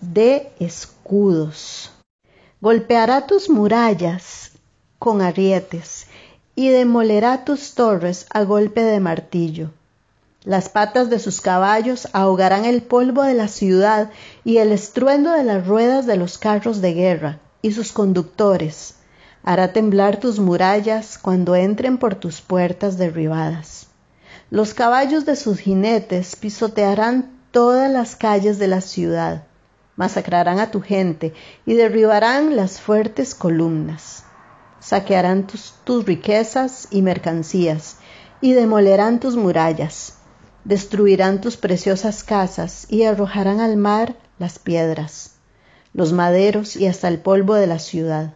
de 0.00 0.50
escudos. 0.58 1.92
Golpeará 2.60 3.26
tus 3.26 3.50
murallas 3.50 4.52
con 4.98 5.20
arietes 5.20 6.06
y 6.56 6.68
demolerá 6.68 7.44
tus 7.44 7.74
torres 7.74 8.26
a 8.30 8.44
golpe 8.44 8.82
de 8.82 9.00
martillo. 9.00 9.70
Las 10.44 10.68
patas 10.68 11.10
de 11.10 11.18
sus 11.18 11.40
caballos 11.40 12.06
ahogarán 12.12 12.64
el 12.64 12.82
polvo 12.82 13.22
de 13.22 13.34
la 13.34 13.48
ciudad 13.48 14.10
y 14.44 14.58
el 14.58 14.72
estruendo 14.72 15.32
de 15.32 15.42
las 15.42 15.66
ruedas 15.66 16.06
de 16.06 16.16
los 16.16 16.38
carros 16.38 16.80
de 16.80 16.92
guerra 16.92 17.38
y 17.62 17.72
sus 17.72 17.92
conductores. 17.92 18.96
Hará 19.42 19.72
temblar 19.72 20.20
tus 20.20 20.38
murallas 20.38 21.18
cuando 21.18 21.56
entren 21.56 21.98
por 21.98 22.14
tus 22.14 22.40
puertas 22.40 22.98
derribadas. 22.98 23.86
Los 24.50 24.74
caballos 24.74 25.24
de 25.24 25.36
sus 25.36 25.58
jinetes 25.58 26.36
pisotearán 26.36 27.32
todas 27.50 27.90
las 27.90 28.14
calles 28.14 28.58
de 28.58 28.68
la 28.68 28.80
ciudad, 28.80 29.44
masacrarán 29.96 30.60
a 30.60 30.70
tu 30.70 30.82
gente 30.82 31.32
y 31.64 31.74
derribarán 31.74 32.54
las 32.54 32.80
fuertes 32.80 33.34
columnas 33.34 34.23
saquearán 34.84 35.46
tus, 35.46 36.04
riquezas 36.04 36.88
y 36.90 37.00
mercancías, 37.00 37.96
y 38.42 38.52
demolerán 38.52 39.18
tus 39.18 39.34
murallas, 39.34 40.18
destruirán 40.64 41.40
tus 41.40 41.56
preciosas 41.56 42.22
casas, 42.22 42.86
y 42.90 43.04
arrojarán 43.04 43.60
al 43.60 43.78
mar 43.78 44.14
las 44.38 44.58
piedras, 44.58 45.36
los 45.94 46.12
maderos 46.12 46.76
y 46.76 46.86
hasta 46.86 47.08
el 47.08 47.18
polvo 47.18 47.54
de 47.54 47.66
la 47.66 47.78
ciudad. 47.78 48.34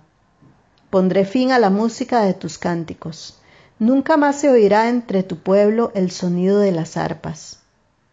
Pondré 0.89 1.27
fin 1.27 1.53
a 1.53 1.59
la 1.59 1.69
música 1.69 2.23
de 2.23 2.33
tus 2.33 2.57
cánticos. 2.57 3.39
Nunca 3.79 4.17
más 4.17 4.41
se 4.41 4.49
oirá 4.49 4.89
entre 4.89 5.23
tu 5.23 5.37
pueblo 5.37 5.93
el 5.95 6.11
sonido 6.11 6.61
de 6.61 6.73
las 6.73 6.97
arpas. 6.97 7.59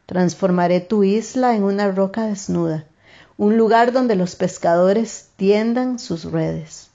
Transformaré 0.08 0.82
tu 0.82 1.06
isla 1.06 1.56
en 1.56 1.64
una 1.64 1.90
roca 1.90 2.26
desnuda, 2.26 2.84
un 3.38 3.56
lugar 3.56 3.94
donde 3.94 4.16
los 4.16 4.36
pescadores 4.36 5.30
tiendan 5.38 6.00
sus 6.00 6.26
redes 6.26 6.90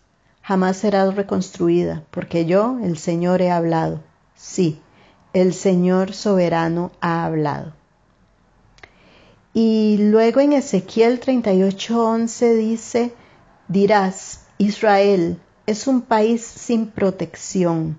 jamás 0.50 0.78
serás 0.78 1.14
reconstruida, 1.14 2.02
porque 2.10 2.44
yo, 2.44 2.80
el 2.82 2.98
Señor, 2.98 3.40
he 3.40 3.52
hablado. 3.52 4.00
Sí, 4.34 4.80
el 5.32 5.54
Señor 5.54 6.12
soberano 6.12 6.90
ha 7.00 7.24
hablado. 7.24 7.72
Y 9.54 9.98
luego 10.10 10.40
en 10.40 10.52
Ezequiel 10.54 11.20
38:11 11.20 12.56
dice, 12.56 13.14
dirás, 13.68 14.40
Israel 14.58 15.40
es 15.66 15.86
un 15.86 16.02
país 16.02 16.42
sin 16.42 16.88
protección, 16.88 17.96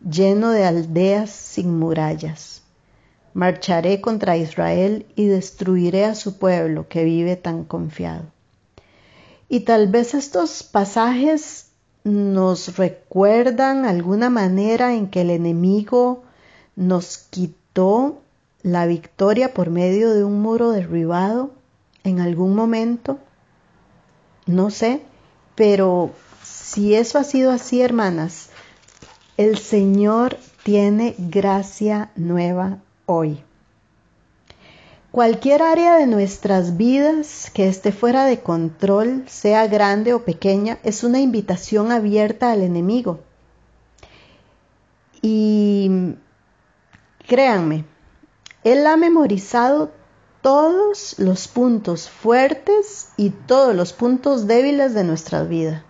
lleno 0.00 0.52
de 0.52 0.64
aldeas 0.64 1.28
sin 1.28 1.78
murallas. 1.78 2.62
marcharé 3.34 4.00
contra 4.00 4.38
Israel 4.38 5.04
y 5.16 5.26
destruiré 5.26 6.06
a 6.06 6.14
su 6.14 6.38
pueblo 6.38 6.88
que 6.88 7.04
vive 7.04 7.36
tan 7.36 7.64
confiado. 7.64 8.24
Y 9.50 9.60
tal 9.60 9.88
vez 9.88 10.14
estos 10.14 10.62
pasajes 10.62 11.69
nos 12.10 12.76
recuerdan 12.76 13.84
alguna 13.84 14.30
manera 14.30 14.94
en 14.94 15.08
que 15.08 15.22
el 15.22 15.30
enemigo 15.30 16.22
nos 16.76 17.18
quitó 17.18 18.20
la 18.62 18.86
victoria 18.86 19.54
por 19.54 19.70
medio 19.70 20.12
de 20.12 20.24
un 20.24 20.40
muro 20.42 20.70
derribado 20.70 21.50
en 22.04 22.20
algún 22.20 22.54
momento. 22.54 23.18
No 24.46 24.70
sé, 24.70 25.02
pero 25.54 26.10
si 26.42 26.94
eso 26.94 27.18
ha 27.18 27.24
sido 27.24 27.52
así, 27.52 27.82
hermanas, 27.82 28.50
el 29.36 29.58
Señor 29.58 30.38
tiene 30.62 31.14
gracia 31.18 32.10
nueva 32.16 32.78
hoy. 33.06 33.42
Cualquier 35.12 35.60
área 35.62 35.96
de 35.96 36.06
nuestras 36.06 36.76
vidas 36.76 37.50
que 37.52 37.66
esté 37.66 37.90
fuera 37.90 38.26
de 38.26 38.42
control, 38.42 39.24
sea 39.26 39.66
grande 39.66 40.14
o 40.14 40.24
pequeña, 40.24 40.78
es 40.84 41.02
una 41.02 41.18
invitación 41.18 41.90
abierta 41.90 42.52
al 42.52 42.62
enemigo. 42.62 43.18
Y 45.20 46.14
créanme, 47.26 47.86
él 48.62 48.86
ha 48.86 48.96
memorizado 48.96 49.90
todos 50.42 51.16
los 51.18 51.48
puntos 51.48 52.08
fuertes 52.08 53.08
y 53.16 53.30
todos 53.30 53.74
los 53.74 53.92
puntos 53.92 54.46
débiles 54.46 54.94
de 54.94 55.02
nuestra 55.02 55.42
vida. 55.42 55.84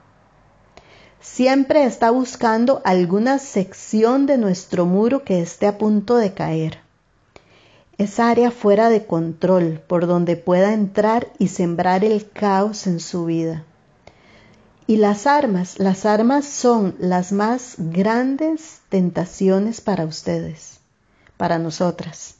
Siempre 1.21 1.85
está 1.85 2.11
buscando 2.11 2.81
alguna 2.87 3.39
sección 3.39 4.25
de 4.25 4.39
nuestro 4.39 4.87
muro 4.87 5.25
que 5.25 5.43
esté 5.43 5.67
a 5.67 5.77
punto 5.77 6.17
de 6.17 6.33
caer 6.33 6.90
esa 8.01 8.31
área 8.31 8.51
fuera 8.51 8.89
de 8.89 9.05
control 9.05 9.83
por 9.87 10.07
donde 10.07 10.35
pueda 10.35 10.73
entrar 10.73 11.31
y 11.39 11.49
sembrar 11.49 12.03
el 12.03 12.31
caos 12.31 12.87
en 12.87 12.99
su 12.99 13.27
vida. 13.27 13.67
Y 14.87 14.97
las 14.97 15.27
armas, 15.27 15.79
las 15.79 16.07
armas 16.07 16.47
son 16.47 16.95
las 16.99 17.31
más 17.31 17.75
grandes 17.77 18.81
tentaciones 18.89 19.83
para 19.83 20.07
ustedes, 20.07 20.81
para 21.37 21.59
nosotras. 21.59 22.37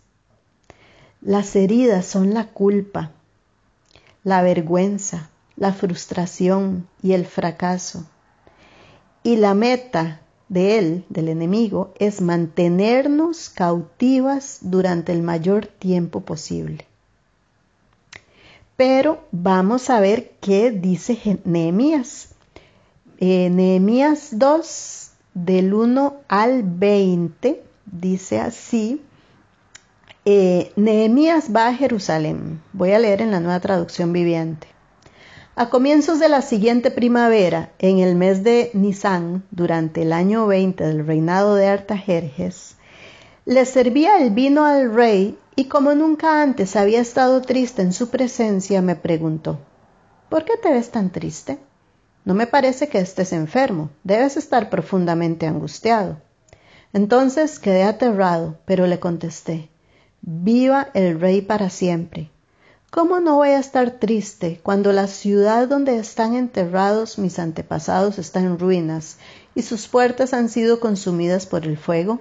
Las 1.21 1.55
heridas 1.55 2.07
son 2.07 2.33
la 2.33 2.47
culpa, 2.47 3.11
la 4.25 4.41
vergüenza, 4.41 5.29
la 5.57 5.75
frustración 5.75 6.89
y 7.03 7.13
el 7.13 7.27
fracaso. 7.27 8.07
Y 9.23 9.37
la 9.37 9.53
meta 9.53 10.23
de 10.51 10.79
él, 10.79 11.05
del 11.09 11.29
enemigo, 11.29 11.95
es 11.99 12.21
mantenernos 12.21 13.49
cautivas 13.49 14.59
durante 14.61 15.13
el 15.13 15.23
mayor 15.23 15.67
tiempo 15.67 16.21
posible. 16.21 16.87
Pero 18.77 19.25
vamos 19.31 19.91
a 19.91 20.01
ver 20.01 20.33
qué 20.41 20.73
dice 20.73 21.39
Nehemías. 21.45 22.31
Eh, 23.19 23.49
Nehemías 23.49 24.39
2, 24.39 25.11
del 25.35 25.73
1 25.73 26.17
al 26.27 26.65
20, 26.65 27.63
dice 27.87 28.41
así. 28.41 29.01
Eh, 30.25 30.73
Nehemías 30.75 31.55
va 31.55 31.69
a 31.69 31.75
Jerusalén. 31.75 32.61
Voy 32.73 32.91
a 32.91 32.99
leer 32.99 33.23
en 33.23 33.31
la 33.31 33.41
nueva 33.41 33.61
traducción 33.61 34.13
viviente. 34.13 34.67
A 35.57 35.69
comienzos 35.69 36.21
de 36.21 36.29
la 36.29 36.43
siguiente 36.43 36.93
primavera, 36.93 37.73
en 37.81 37.99
el 37.99 38.15
mes 38.15 38.45
de 38.45 38.71
Nisan, 38.73 39.43
durante 39.51 40.03
el 40.03 40.13
año 40.13 40.47
20 40.47 40.87
del 40.87 41.07
reinado 41.07 41.57
de 41.57 41.67
Artajerjes, 41.67 42.77
le 43.45 43.65
servía 43.65 44.19
el 44.19 44.31
vino 44.31 44.65
al 44.65 44.95
rey 44.95 45.37
y 45.57 45.65
como 45.65 45.95
nunca 45.95 46.41
antes 46.41 46.77
había 46.77 47.01
estado 47.01 47.43
triste 47.43 47.83
en 47.83 47.93
su 47.93 48.11
presencia, 48.11 48.81
me 48.81 48.95
preguntó, 48.95 49.59
¿por 50.29 50.45
qué 50.45 50.53
te 50.57 50.71
ves 50.71 50.91
tan 50.91 51.11
triste? 51.11 51.59
No 52.25 52.35
me 52.35 52.47
parece 52.47 52.89
que 52.89 52.99
estés 52.99 53.33
enfermo, 53.33 53.91
debes 54.05 54.37
estar 54.37 54.71
profundamente 54.71 55.49
angustiado. 55.49 56.19
Entonces 56.93 57.59
quedé 57.59 57.83
aterrado, 57.83 58.59
pero 58.67 58.87
le 58.87 59.01
contesté, 59.01 59.69
Viva 60.23 60.91
el 60.95 61.19
rey 61.19 61.41
para 61.41 61.71
siempre. 61.71 62.31
¿Cómo 62.91 63.21
no 63.21 63.37
voy 63.37 63.51
a 63.51 63.61
estar 63.61 63.93
triste 64.01 64.59
cuando 64.65 64.93
la 64.93 65.07
ciudad 65.07 65.69
donde 65.69 65.97
están 65.97 66.35
enterrados 66.35 67.21
mis 67.21 67.39
antepasados 67.39 68.19
está 68.19 68.41
en 68.41 68.59
ruinas 68.59 69.19
y 69.55 69.63
sus 69.63 69.87
puertas 69.87 70.35
han 70.35 70.49
sido 70.49 70.81
consumidas 70.81 71.47
por 71.47 71.67
el 71.67 71.79
fuego? 71.79 72.19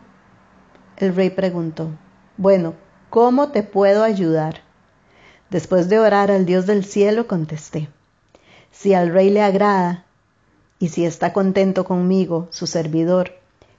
El 0.98 1.16
rey 1.16 1.32
preguntó, 1.32 1.90
Bueno, 2.38 2.76
¿cómo 3.10 3.50
te 3.50 3.64
puedo 3.64 4.04
ayudar? 4.04 4.62
Después 5.50 5.90
de 5.90 5.98
orar 5.98 6.30
al 6.30 6.46
Dios 6.46 6.68
del 6.68 6.86
cielo, 6.86 7.26
contesté, 7.26 7.90
Si 8.70 8.94
al 8.94 9.12
rey 9.12 9.32
le 9.32 9.42
agrada, 9.42 10.06
y 10.78 10.90
si 10.90 11.04
está 11.04 11.34
contento 11.34 11.84
conmigo, 11.84 12.48
su 12.52 12.68
servidor, 12.68 13.32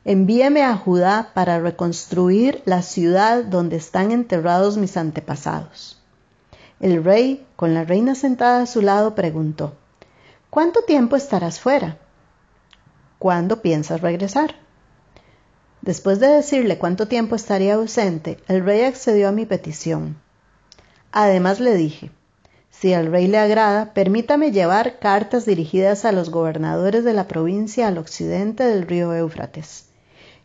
envíeme 0.05 0.65
a 0.65 0.77
Judá 0.77 1.31
para 1.35 1.61
reconstruir 1.61 2.63
la 2.65 2.83
ciudad 2.83 3.45
donde 3.45 3.77
están 3.77 4.11
enterrados 4.11 4.77
mis 4.77 4.97
antepasados. 4.97 6.00
El 6.81 7.05
rey, 7.05 7.47
con 7.57 7.75
la 7.75 7.85
reina 7.85 8.15
sentada 8.15 8.63
a 8.63 8.67
su 8.67 8.81
lado, 8.81 9.15
preguntó, 9.15 9.75
¿Cuánto 10.49 10.83
tiempo 10.83 11.15
estarás 11.15 11.61
fuera? 11.61 11.99
¿Cuándo 13.19 13.61
piensas 13.61 14.01
regresar? 14.01 14.55
Después 15.83 16.21
de 16.21 16.29
decirle 16.29 16.79
cuánto 16.79 17.07
tiempo 17.07 17.37
estaría 17.37 17.75
ausente, 17.75 18.39
el 18.49 18.65
rey 18.65 18.83
accedió 18.83 19.29
a 19.29 19.33
mi 19.33 19.45
petición. 19.45 20.17
Además 21.13 21.61
le 21.61 21.75
dije, 21.75 22.11
si 22.71 22.95
al 22.95 23.13
rey 23.13 23.27
le 23.27 23.39
agrada, 23.39 23.93
permítame 23.93 24.51
llevar 24.53 24.99
cartas 24.99 25.45
dirigidas 25.45 26.07
a 26.07 26.13
los 26.13 26.31
gobernadores 26.31 27.05
de 27.05 27.13
la 27.13 27.29
provincia 27.29 27.89
al 27.89 27.99
occidente 27.99 28.65
del 28.65 28.87
río 28.87 29.13
Éufrates, 29.13 29.87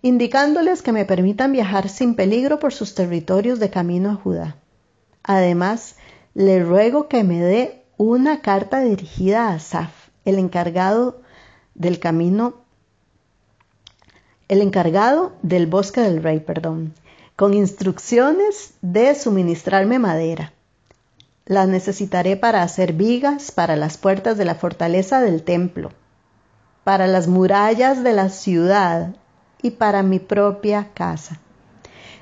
indicándoles 0.01 0.81
que 0.81 0.91
me 0.91 1.05
permitan 1.05 1.53
viajar 1.53 1.87
sin 1.87 2.15
peligro 2.15 2.59
por 2.59 2.73
sus 2.73 2.93
territorios 2.93 3.59
de 3.59 3.69
camino 3.69 4.11
a 4.11 4.15
Judá. 4.15 4.57
Además, 5.23 5.95
le 6.35 6.61
ruego 6.61 7.07
que 7.07 7.23
me 7.23 7.39
dé 7.39 7.85
una 7.95 8.41
carta 8.41 8.81
dirigida 8.81 9.53
a 9.53 9.59
Saf, 9.59 10.09
el 10.25 10.37
encargado 10.37 11.21
del 11.75 11.97
camino, 11.97 12.55
el 14.49 14.61
encargado 14.61 15.31
del 15.43 15.65
bosque 15.65 16.01
del 16.01 16.21
rey, 16.21 16.41
perdón, 16.41 16.93
con 17.37 17.53
instrucciones 17.53 18.73
de 18.81 19.15
suministrarme 19.15 19.97
madera. 19.97 20.51
La 21.45 21.67
necesitaré 21.67 22.35
para 22.35 22.63
hacer 22.63 22.91
vigas 22.91 23.53
para 23.53 23.77
las 23.77 23.97
puertas 23.97 24.37
de 24.37 24.43
la 24.43 24.55
fortaleza 24.55 25.21
del 25.21 25.41
templo, 25.41 25.91
para 26.83 27.07
las 27.07 27.29
murallas 27.29 28.03
de 28.03 28.11
la 28.11 28.27
ciudad 28.27 29.15
y 29.61 29.71
para 29.71 30.03
mi 30.03 30.19
propia 30.19 30.89
casa. 30.93 31.39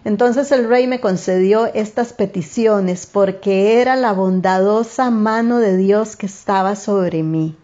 Entonces 0.06 0.52
el 0.52 0.68
rey 0.68 0.86
me 0.88 1.00
concedió 1.00 1.66
estas 1.74 2.12
peticiones 2.12 3.06
porque 3.06 3.82
era 3.82 3.96
la 3.96 4.12
bondadosa 4.12 5.10
mano 5.10 5.60
de 5.60 5.78
Dios 5.78 6.16
que 6.16 6.26
estaba 6.26 6.76
sobre 6.76 7.24
mí. 7.24 7.56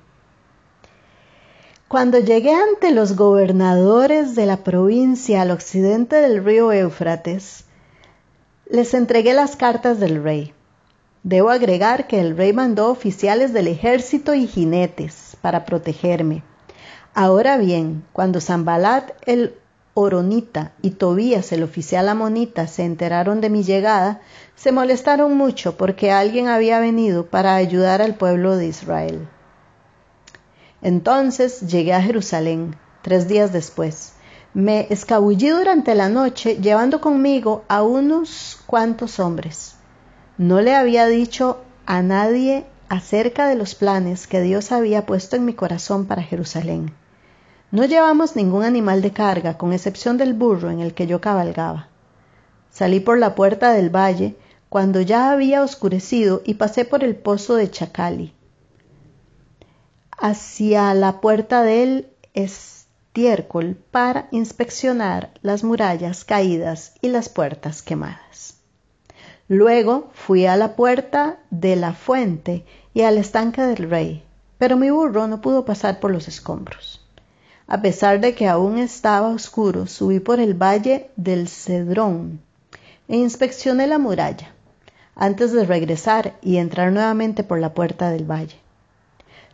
Cuando 1.89 2.19
llegué 2.19 2.53
ante 2.53 2.91
los 2.91 3.15
gobernadores 3.15 4.35
de 4.35 4.45
la 4.45 4.63
provincia 4.63 5.41
al 5.41 5.51
occidente 5.51 6.17
del 6.17 6.45
río 6.45 6.71
Éufrates, 6.71 7.65
les 8.69 8.93
entregué 8.93 9.33
las 9.33 9.55
cartas 9.55 9.99
del 9.99 10.23
rey. 10.23 10.53
Debo 11.23 11.49
agregar 11.49 12.07
que 12.07 12.21
el 12.21 12.37
rey 12.37 12.53
mandó 12.53 12.89
oficiales 12.89 13.51
del 13.51 13.67
ejército 13.67 14.33
y 14.35 14.47
jinetes 14.47 15.35
para 15.41 15.65
protegerme. 15.65 16.43
Ahora 17.13 17.57
bien, 17.57 18.05
cuando 18.13 18.39
Zambalat 18.39 19.11
el 19.25 19.55
Oronita 19.93 20.71
y 20.81 20.91
Tobías, 20.91 21.51
el 21.51 21.63
oficial 21.63 22.07
amonita, 22.09 22.67
se 22.67 22.83
enteraron 22.83 23.41
de 23.41 23.49
mi 23.49 23.63
llegada, 23.63 24.21
se 24.55 24.71
molestaron 24.71 25.35
mucho 25.35 25.77
porque 25.77 26.11
alguien 26.11 26.47
había 26.47 26.79
venido 26.79 27.25
para 27.25 27.55
ayudar 27.55 28.01
al 28.01 28.15
pueblo 28.15 28.55
de 28.55 28.67
Israel. 28.67 29.27
Entonces 30.81 31.61
llegué 31.61 31.93
a 31.93 32.01
Jerusalén, 32.01 32.75
tres 33.01 33.27
días 33.27 33.51
después. 33.51 34.13
Me 34.53 34.87
escabullí 34.89 35.49
durante 35.49 35.93
la 35.95 36.09
noche 36.09 36.57
llevando 36.61 37.01
conmigo 37.01 37.63
a 37.67 37.83
unos 37.83 38.59
cuantos 38.65 39.19
hombres. 39.19 39.75
No 40.37 40.61
le 40.61 40.75
había 40.75 41.05
dicho 41.07 41.59
a 41.85 42.01
nadie 42.01 42.65
acerca 42.87 43.47
de 43.47 43.55
los 43.55 43.75
planes 43.75 44.25
que 44.25 44.41
Dios 44.41 44.71
había 44.71 45.05
puesto 45.05 45.35
en 45.35 45.45
mi 45.45 45.53
corazón 45.53 46.05
para 46.05 46.23
Jerusalén. 46.23 46.93
No 47.71 47.85
llevamos 47.85 48.35
ningún 48.35 48.63
animal 48.63 49.03
de 49.03 49.11
carga, 49.11 49.57
con 49.57 49.73
excepción 49.73 50.17
del 50.17 50.33
burro 50.33 50.71
en 50.71 50.79
el 50.79 50.95
que 50.95 51.05
yo 51.05 51.21
cabalgaba. 51.21 51.89
Salí 52.71 52.99
por 52.99 53.19
la 53.19 53.35
puerta 53.35 53.73
del 53.73 53.95
valle 53.95 54.35
cuando 54.69 55.01
ya 55.01 55.31
había 55.31 55.61
oscurecido 55.61 56.41
y 56.45 56.55
pasé 56.55 56.85
por 56.85 57.03
el 57.03 57.15
pozo 57.15 57.55
de 57.55 57.69
Chacali, 57.69 58.33
hacia 60.17 60.93
la 60.93 61.21
puerta 61.21 61.63
del 61.63 62.07
estiércol 62.33 63.75
para 63.75 64.27
inspeccionar 64.31 65.31
las 65.41 65.63
murallas 65.63 66.25
caídas 66.25 66.93
y 67.01 67.09
las 67.09 67.29
puertas 67.29 67.81
quemadas. 67.81 68.57
Luego 69.47 70.09
fui 70.13 70.45
a 70.45 70.55
la 70.57 70.75
puerta 70.75 71.39
de 71.49 71.75
la 71.75 71.93
fuente 71.93 72.65
y 72.93 73.01
al 73.01 73.17
estanque 73.17 73.61
del 73.61 73.89
rey, 73.89 74.23
pero 74.57 74.77
mi 74.77 74.89
burro 74.89 75.27
no 75.27 75.41
pudo 75.41 75.65
pasar 75.65 75.99
por 75.99 76.11
los 76.11 76.27
escombros. 76.27 76.98
A 77.71 77.83
pesar 77.83 78.19
de 78.19 78.33
que 78.33 78.47
aún 78.47 78.79
estaba 78.79 79.27
oscuro, 79.27 79.85
subí 79.85 80.19
por 80.19 80.39
el 80.39 80.55
valle 80.55 81.11
del 81.15 81.47
Cedrón 81.47 82.41
e 83.07 83.17
inspeccioné 83.17 83.85
la 83.85 83.99
muralla 83.99 84.55
antes 85.15 85.51
de 85.51 85.65
regresar 85.65 86.33
y 86.41 86.57
entrar 86.57 86.91
nuevamente 86.91 87.43
por 87.43 87.59
la 87.59 87.75
puerta 87.75 88.09
del 88.09 88.25
valle. 88.25 88.55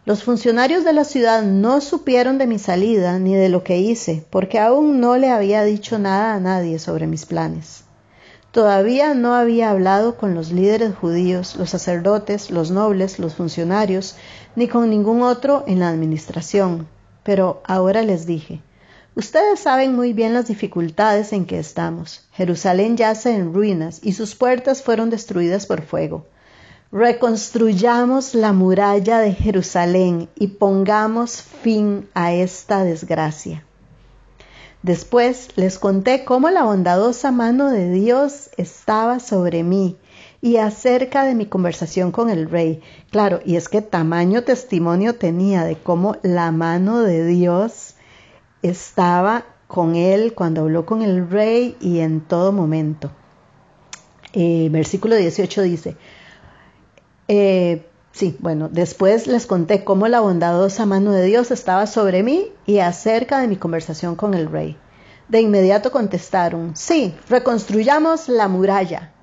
Los 0.05 0.23
funcionarios 0.23 0.85
de 0.85 0.93
la 0.93 1.03
ciudad 1.03 1.43
no 1.43 1.81
supieron 1.81 2.37
de 2.37 2.47
mi 2.47 2.57
salida 2.57 3.19
ni 3.19 3.35
de 3.35 3.49
lo 3.49 3.65
que 3.65 3.79
hice, 3.79 4.23
porque 4.29 4.59
aún 4.59 5.01
no 5.01 5.17
le 5.17 5.29
había 5.29 5.65
dicho 5.65 5.99
nada 5.99 6.35
a 6.35 6.39
nadie 6.39 6.79
sobre 6.79 7.07
mis 7.07 7.25
planes. 7.25 7.83
Todavía 8.51 9.13
no 9.13 9.33
había 9.33 9.71
hablado 9.71 10.15
con 10.15 10.35
los 10.35 10.53
líderes 10.53 10.95
judíos, 10.95 11.57
los 11.57 11.71
sacerdotes, 11.71 12.49
los 12.49 12.71
nobles, 12.71 13.19
los 13.19 13.35
funcionarios, 13.35 14.15
ni 14.55 14.69
con 14.69 14.89
ningún 14.89 15.21
otro 15.21 15.65
en 15.67 15.79
la 15.79 15.89
administración. 15.89 16.94
Pero 17.25 17.63
ahora 17.65 18.03
les 18.03 18.27
dije, 18.27 18.61
ustedes 19.15 19.59
saben 19.59 19.95
muy 19.95 20.13
bien 20.13 20.35
las 20.35 20.47
dificultades 20.47 21.33
en 21.33 21.45
que 21.45 21.57
estamos. 21.57 22.23
Jerusalén 22.33 22.97
yace 22.97 23.33
en 23.35 23.51
ruinas 23.51 23.99
y 24.03 24.13
sus 24.13 24.35
puertas 24.35 24.83
fueron 24.83 25.09
destruidas 25.09 25.65
por 25.65 25.81
fuego. 25.81 26.27
Reconstruyamos 26.91 28.35
la 28.35 28.53
muralla 28.53 29.17
de 29.17 29.33
Jerusalén 29.33 30.29
y 30.35 30.49
pongamos 30.49 31.41
fin 31.41 32.07
a 32.13 32.31
esta 32.31 32.83
desgracia. 32.83 33.63
Después 34.83 35.49
les 35.55 35.79
conté 35.79 36.25
cómo 36.25 36.51
la 36.51 36.61
bondadosa 36.61 37.31
mano 37.31 37.71
de 37.71 37.89
Dios 37.89 38.51
estaba 38.55 39.19
sobre 39.19 39.63
mí 39.63 39.97
y 40.45 40.57
acerca 40.57 41.25
de 41.25 41.33
mi 41.33 41.47
conversación 41.47 42.11
con 42.11 42.29
el 42.29 42.47
rey. 42.47 42.79
Claro, 43.09 43.39
y 43.43 43.55
es 43.55 43.67
que 43.67 43.81
tamaño 43.81 44.43
testimonio 44.43 45.15
tenía 45.15 45.63
de 45.63 45.75
cómo 45.75 46.17
la 46.21 46.51
mano 46.51 46.99
de 46.99 47.25
Dios 47.25 47.95
estaba 48.61 49.45
con 49.65 49.95
él 49.95 50.35
cuando 50.35 50.61
habló 50.61 50.85
con 50.85 51.01
el 51.01 51.31
rey 51.31 51.75
y 51.81 51.97
en 51.97 52.21
todo 52.21 52.51
momento. 52.51 53.09
Eh, 54.33 54.69
versículo 54.71 55.15
18 55.15 55.63
dice, 55.63 55.97
eh, 57.27 57.83
sí, 58.11 58.37
bueno, 58.37 58.69
después 58.69 59.25
les 59.25 59.47
conté 59.47 59.83
cómo 59.83 60.07
la 60.07 60.19
bondadosa 60.19 60.85
mano 60.85 61.11
de 61.11 61.25
Dios 61.25 61.49
estaba 61.49 61.87
sobre 61.87 62.21
mí 62.21 62.49
y 62.67 62.77
acerca 62.77 63.39
de 63.39 63.47
mi 63.47 63.55
conversación 63.55 64.15
con 64.15 64.35
el 64.35 64.45
rey. 64.51 64.77
De 65.27 65.41
inmediato 65.41 65.91
contestaron, 65.91 66.75
sí, 66.75 67.15
reconstruyamos 67.29 68.29
la 68.29 68.47
muralla. 68.47 69.14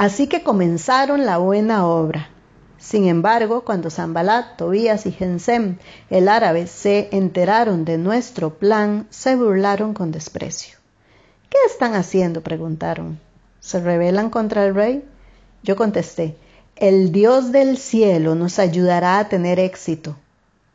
Así 0.00 0.28
que 0.28 0.42
comenzaron 0.42 1.26
la 1.26 1.36
buena 1.36 1.86
obra. 1.86 2.30
Sin 2.78 3.06
embargo, 3.06 3.66
cuando 3.66 3.90
Zambalat, 3.90 4.56
Tobías 4.56 5.04
y 5.04 5.12
Gensem, 5.12 5.76
el 6.08 6.30
árabe, 6.30 6.68
se 6.68 7.10
enteraron 7.12 7.84
de 7.84 7.98
nuestro 7.98 8.54
plan, 8.54 9.06
se 9.10 9.36
burlaron 9.36 9.92
con 9.92 10.10
desprecio. 10.10 10.78
¿Qué 11.50 11.58
están 11.66 11.92
haciendo? 11.92 12.40
preguntaron. 12.40 13.20
¿Se 13.60 13.78
rebelan 13.78 14.30
contra 14.30 14.64
el 14.64 14.74
rey? 14.74 15.04
Yo 15.62 15.76
contesté, 15.76 16.34
el 16.76 17.12
Dios 17.12 17.52
del 17.52 17.76
cielo 17.76 18.34
nos 18.34 18.58
ayudará 18.58 19.18
a 19.18 19.28
tener 19.28 19.58
éxito. 19.60 20.16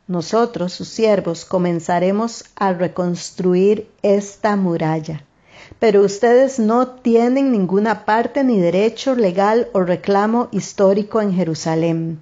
Nosotros, 0.06 0.72
sus 0.72 0.86
siervos, 0.86 1.44
comenzaremos 1.44 2.44
a 2.54 2.72
reconstruir 2.72 3.90
esta 4.02 4.54
muralla. 4.54 5.25
Pero 5.78 6.02
ustedes 6.02 6.58
no 6.58 6.88
tienen 6.88 7.52
ninguna 7.52 8.04
parte 8.04 8.44
ni 8.44 8.58
derecho 8.58 9.14
legal 9.14 9.68
o 9.72 9.80
reclamo 9.80 10.48
histórico 10.52 11.20
en 11.20 11.32
Jerusalén. 11.34 12.20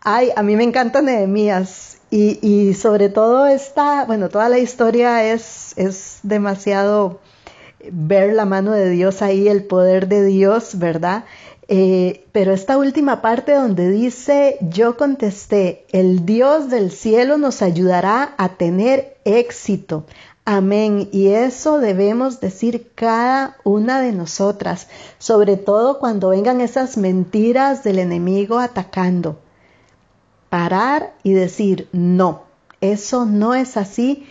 Ay, 0.00 0.30
a 0.36 0.42
mí 0.42 0.54
me 0.56 0.64
encanta 0.64 1.02
Nehemías 1.02 1.98
y, 2.10 2.74
sobre 2.74 3.08
todo 3.08 3.46
esta, 3.46 4.04
bueno, 4.04 4.28
toda 4.28 4.48
la 4.48 4.58
historia 4.58 5.32
es, 5.32 5.74
es 5.76 6.20
demasiado 6.22 7.20
ver 7.90 8.32
la 8.32 8.44
mano 8.44 8.72
de 8.72 8.90
Dios 8.90 9.22
ahí, 9.22 9.48
el 9.48 9.64
poder 9.64 10.08
de 10.08 10.24
Dios, 10.24 10.78
¿verdad? 10.78 11.24
Eh, 11.68 12.24
pero 12.30 12.52
esta 12.52 12.78
última 12.78 13.20
parte 13.22 13.52
donde 13.52 13.90
dice, 13.90 14.58
yo 14.60 14.96
contesté, 14.96 15.84
el 15.90 16.24
Dios 16.24 16.70
del 16.70 16.92
cielo 16.92 17.38
nos 17.38 17.60
ayudará 17.60 18.34
a 18.38 18.50
tener 18.50 19.16
éxito. 19.24 20.06
Amén. 20.48 21.08
Y 21.10 21.30
eso 21.30 21.80
debemos 21.80 22.38
decir 22.38 22.92
cada 22.94 23.56
una 23.64 24.00
de 24.00 24.12
nosotras, 24.12 24.86
sobre 25.18 25.56
todo 25.56 25.98
cuando 25.98 26.28
vengan 26.28 26.60
esas 26.60 26.96
mentiras 26.96 27.82
del 27.82 27.98
enemigo 27.98 28.60
atacando. 28.60 29.40
Parar 30.48 31.14
y 31.24 31.32
decir, 31.32 31.88
no, 31.90 32.44
eso 32.80 33.26
no 33.26 33.56
es 33.56 33.76
así, 33.76 34.24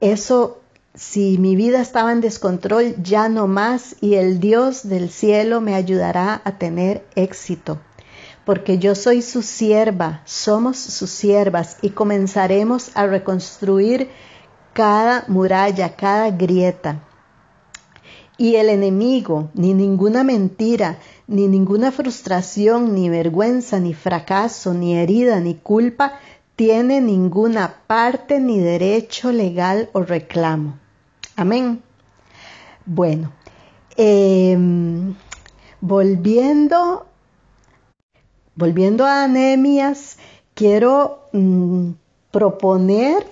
eso 0.00 0.62
si 0.94 1.36
mi 1.36 1.54
vida 1.54 1.82
estaba 1.82 2.12
en 2.12 2.22
descontrol, 2.22 2.94
ya 3.02 3.28
no 3.28 3.46
más 3.46 3.96
y 4.00 4.14
el 4.14 4.40
Dios 4.40 4.88
del 4.88 5.10
cielo 5.10 5.60
me 5.60 5.74
ayudará 5.74 6.40
a 6.46 6.56
tener 6.56 7.04
éxito. 7.14 7.78
Porque 8.46 8.78
yo 8.78 8.94
soy 8.94 9.20
su 9.20 9.42
sierva, 9.42 10.22
somos 10.24 10.78
sus 10.78 11.10
siervas 11.10 11.76
y 11.82 11.90
comenzaremos 11.90 12.90
a 12.94 13.06
reconstruir 13.06 14.08
cada 14.72 15.24
muralla, 15.28 15.96
cada 15.96 16.30
grieta. 16.30 17.00
Y 18.38 18.56
el 18.56 18.70
enemigo, 18.70 19.50
ni 19.54 19.74
ninguna 19.74 20.24
mentira, 20.24 20.98
ni 21.26 21.48
ninguna 21.48 21.92
frustración, 21.92 22.94
ni 22.94 23.08
vergüenza, 23.08 23.78
ni 23.78 23.94
fracaso, 23.94 24.74
ni 24.74 24.96
herida, 24.96 25.38
ni 25.40 25.54
culpa, 25.54 26.18
tiene 26.56 27.00
ninguna 27.00 27.74
parte 27.86 28.40
ni 28.40 28.58
derecho 28.58 29.32
legal 29.32 29.90
o 29.92 30.02
reclamo. 30.02 30.78
Amén. 31.36 31.82
Bueno, 32.84 33.32
em, 33.96 35.14
volviendo, 35.80 37.06
volviendo 38.56 39.04
a 39.06 39.24
anemias, 39.24 40.18
quiero 40.54 41.28
mm, 41.32 41.90
proponer 42.30 43.26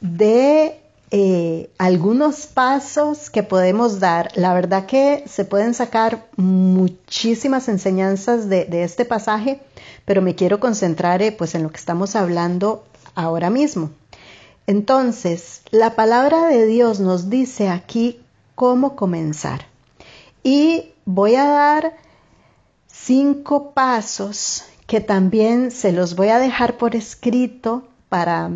de 0.00 0.80
eh, 1.12 1.70
algunos 1.78 2.46
pasos 2.46 3.30
que 3.30 3.42
podemos 3.42 3.98
dar. 3.98 4.30
La 4.36 4.54
verdad 4.54 4.86
que 4.86 5.24
se 5.26 5.44
pueden 5.44 5.74
sacar 5.74 6.28
muchísimas 6.36 7.68
enseñanzas 7.68 8.48
de, 8.48 8.84
este 8.84 9.04
pasaje, 9.04 9.60
pero 10.04 10.22
me 10.22 10.34
quiero 10.34 10.60
concentrar 10.60 11.20
eh, 11.22 11.32
pues 11.32 11.54
en 11.54 11.64
lo 11.64 11.70
que 11.70 11.78
estamos 11.78 12.14
hablando 12.14 12.84
ahora 13.14 13.50
mismo. 13.50 13.90
Entonces, 14.66 15.62
la 15.70 15.96
palabra 15.96 16.46
de 16.46 16.64
Dios 16.66 17.00
nos 17.00 17.28
dice 17.28 17.68
aquí 17.68 18.20
cómo 18.54 18.94
comenzar. 18.94 19.66
Y 20.44 20.92
voy 21.04 21.34
a 21.34 21.44
dar 21.44 21.96
cinco 22.86 23.72
pasos 23.72 24.64
que 24.86 25.00
también 25.00 25.72
se 25.72 25.90
los 25.92 26.14
voy 26.14 26.28
a 26.28 26.38
dejar 26.38 26.76
por 26.76 26.94
escrito 26.94 27.84
para, 28.08 28.50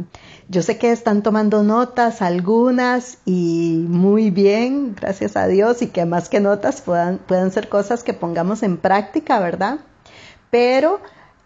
yo 0.54 0.62
sé 0.62 0.78
que 0.78 0.92
están 0.92 1.24
tomando 1.24 1.64
notas 1.64 2.22
algunas 2.22 3.18
y 3.26 3.84
muy 3.88 4.30
bien, 4.30 4.94
gracias 4.94 5.36
a 5.36 5.48
Dios, 5.48 5.82
y 5.82 5.88
que 5.88 6.06
más 6.06 6.28
que 6.28 6.38
notas 6.38 6.80
puedan, 6.80 7.18
puedan 7.18 7.50
ser 7.50 7.68
cosas 7.68 8.04
que 8.04 8.14
pongamos 8.14 8.62
en 8.62 8.76
práctica, 8.76 9.40
¿verdad? 9.40 9.80
Pero 10.50 11.00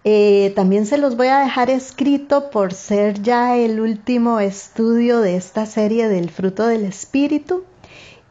eh, 0.05 0.53
también 0.55 0.85
se 0.85 0.99
los 0.99 1.16
voy 1.16 1.29
a 1.29 1.38
dejar 1.38 1.71
escrito 1.71 2.51
por 2.51 2.75
ser 2.75 3.23
ya 3.23 3.57
el 3.57 3.81
último 3.81 4.40
estudio 4.40 5.21
de 5.21 5.37
esta 5.37 5.64
serie 5.64 6.09
del 6.09 6.29
fruto 6.29 6.66
del 6.66 6.85
espíritu 6.85 7.64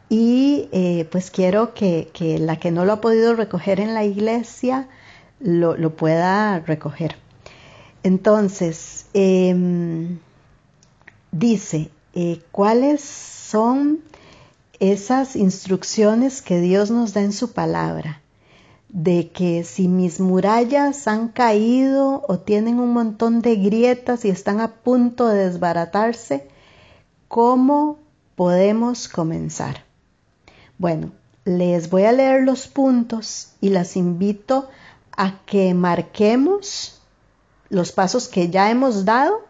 y 0.08 0.68
eh, 0.70 1.08
pues 1.10 1.32
quiero 1.32 1.74
que, 1.74 2.08
la 2.38 2.56
que 2.56 2.70
no 2.70 2.84
lo 2.84 2.92
ha 2.92 3.00
podido 3.00 3.34
recoger 3.34 3.80
en 3.80 3.94
la 3.94 4.04
iglesia 4.04 4.86
lo, 5.40 5.96
pueda 5.96 6.60
recoger. 6.60 7.16
Entonces, 8.04 9.06
em, 9.12 10.18
dice, 11.32 11.90
eh, 12.14 12.40
¿cuáles 12.52 13.02
son 13.02 14.00
esas 14.80 15.36
instrucciones 15.36 16.42
que 16.42 16.60
Dios 16.60 16.90
nos 16.90 17.14
da 17.14 17.22
en 17.22 17.32
su 17.32 17.52
palabra? 17.52 18.20
de 18.88 19.30
que 19.30 19.64
si 19.64 19.86
mis 19.86 20.18
murallas 20.18 21.06
han 21.08 21.28
caído 21.28 22.24
o 22.26 22.38
tienen 22.38 22.80
un 22.80 22.92
montón 22.92 23.42
de 23.42 23.56
grietas 23.56 24.24
y 24.24 24.30
están 24.30 24.60
a 24.60 24.76
punto 24.76 25.28
de 25.28 25.50
desbaratarse, 25.50 26.48
¿cómo 27.28 27.98
podemos 28.34 29.08
comenzar? 29.08 29.84
Bueno, 30.78 31.12
les 31.44 31.90
voy 31.90 32.04
a 32.04 32.12
leer 32.12 32.44
los 32.44 32.66
puntos 32.66 33.52
y 33.60 33.68
las 33.70 33.96
invito 33.96 34.68
a 35.16 35.44
que 35.44 35.74
marquemos 35.74 37.00
los 37.68 37.92
pasos 37.92 38.28
que 38.28 38.48
ya 38.48 38.70
hemos 38.70 39.04
dado 39.04 39.47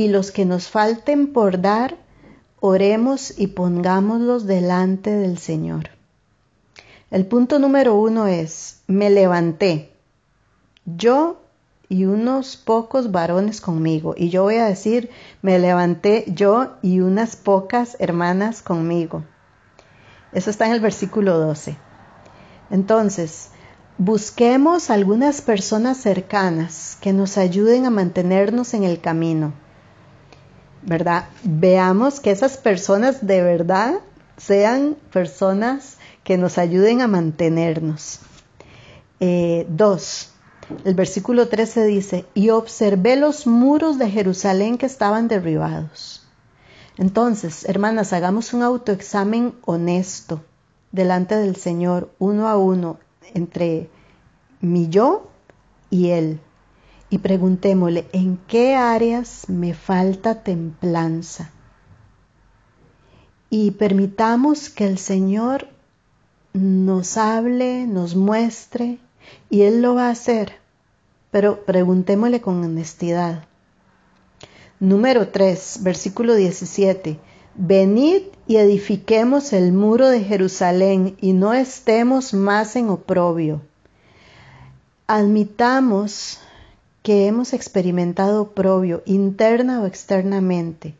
y 0.00 0.08
los 0.08 0.30
que 0.30 0.46
nos 0.46 0.70
falten 0.70 1.30
por 1.34 1.60
dar, 1.60 1.98
oremos 2.58 3.38
y 3.38 3.48
pongámoslos 3.48 4.46
delante 4.46 5.10
del 5.10 5.36
Señor. 5.36 5.90
El 7.10 7.26
punto 7.26 7.58
número 7.58 7.94
uno 7.96 8.26
es, 8.26 8.80
me 8.86 9.10
levanté, 9.10 9.92
yo 10.86 11.42
y 11.90 12.06
unos 12.06 12.56
pocos 12.56 13.12
varones 13.12 13.60
conmigo. 13.60 14.14
Y 14.16 14.30
yo 14.30 14.44
voy 14.44 14.54
a 14.54 14.64
decir, 14.64 15.10
me 15.42 15.58
levanté 15.58 16.24
yo 16.28 16.78
y 16.80 17.00
unas 17.00 17.36
pocas 17.36 17.98
hermanas 17.98 18.62
conmigo. 18.62 19.24
Eso 20.32 20.48
está 20.48 20.64
en 20.64 20.72
el 20.72 20.80
versículo 20.80 21.38
12. 21.38 21.76
Entonces, 22.70 23.50
busquemos 23.98 24.88
algunas 24.88 25.42
personas 25.42 25.98
cercanas 25.98 26.96
que 27.02 27.12
nos 27.12 27.36
ayuden 27.36 27.84
a 27.84 27.90
mantenernos 27.90 28.72
en 28.72 28.84
el 28.84 29.02
camino. 29.02 29.52
¿Verdad? 30.82 31.26
Veamos 31.44 32.20
que 32.20 32.30
esas 32.30 32.56
personas 32.56 33.26
de 33.26 33.42
verdad 33.42 33.94
sean 34.36 34.96
personas 35.12 35.98
que 36.24 36.38
nos 36.38 36.58
ayuden 36.58 37.02
a 37.02 37.08
mantenernos. 37.08 38.20
Eh, 39.20 39.66
dos, 39.68 40.30
el 40.84 40.94
versículo 40.94 41.48
13 41.48 41.84
dice, 41.84 42.24
y 42.34 42.50
observé 42.50 43.16
los 43.16 43.46
muros 43.46 43.98
de 43.98 44.10
Jerusalén 44.10 44.78
que 44.78 44.86
estaban 44.86 45.28
derribados. 45.28 46.26
Entonces, 46.96 47.64
hermanas, 47.66 48.12
hagamos 48.12 48.52
un 48.54 48.62
autoexamen 48.62 49.54
honesto 49.64 50.42
delante 50.92 51.36
del 51.36 51.56
Señor, 51.56 52.10
uno 52.18 52.48
a 52.48 52.56
uno, 52.56 52.98
entre 53.34 53.90
mi 54.60 54.88
yo 54.88 55.28
y 55.90 56.10
Él. 56.10 56.40
Y 57.10 57.18
preguntémosle, 57.18 58.06
¿en 58.12 58.38
qué 58.46 58.76
áreas 58.76 59.48
me 59.48 59.74
falta 59.74 60.44
templanza? 60.44 61.50
Y 63.50 63.72
permitamos 63.72 64.70
que 64.70 64.86
el 64.86 64.96
Señor 64.96 65.66
nos 66.52 67.16
hable, 67.16 67.86
nos 67.86 68.14
muestre, 68.14 68.98
y 69.50 69.62
Él 69.62 69.82
lo 69.82 69.96
va 69.96 70.06
a 70.06 70.12
hacer. 70.12 70.52
Pero 71.32 71.64
preguntémosle 71.64 72.40
con 72.40 72.62
honestidad. 72.64 73.44
Número 74.78 75.28
3, 75.28 75.80
versículo 75.82 76.34
17. 76.34 77.18
Venid 77.54 78.22
y 78.46 78.56
edifiquemos 78.56 79.52
el 79.52 79.72
muro 79.72 80.08
de 80.08 80.22
Jerusalén 80.22 81.16
y 81.20 81.32
no 81.32 81.52
estemos 81.54 82.34
más 82.34 82.76
en 82.76 82.88
oprobio. 82.88 83.62
Admitamos 85.06 86.40
que 87.02 87.26
hemos 87.26 87.52
experimentado 87.52 88.42
oprobio 88.42 89.02
interna 89.06 89.80
o 89.80 89.86
externamente. 89.86 90.94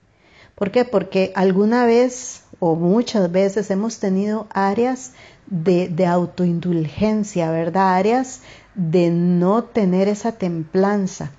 ¿Por 0.55 0.71
qué? 0.71 0.85
Porque 0.85 1.33
alguna 1.35 1.87
vez 1.87 2.43
o 2.59 2.75
muchas 2.75 3.31
veces 3.33 3.71
hemos 3.71 3.99
tenido 3.99 4.47
áreas 4.51 5.13
de, 5.47 5.89
de 5.89 6.07
autoindulgencia, 6.07 7.51
¿verdad? 7.51 7.95
Áreas 7.95 8.41
de 8.75 9.11
no 9.11 9.65
tener 9.65 10.09
esa 10.09 10.33
templanza, 10.33 11.33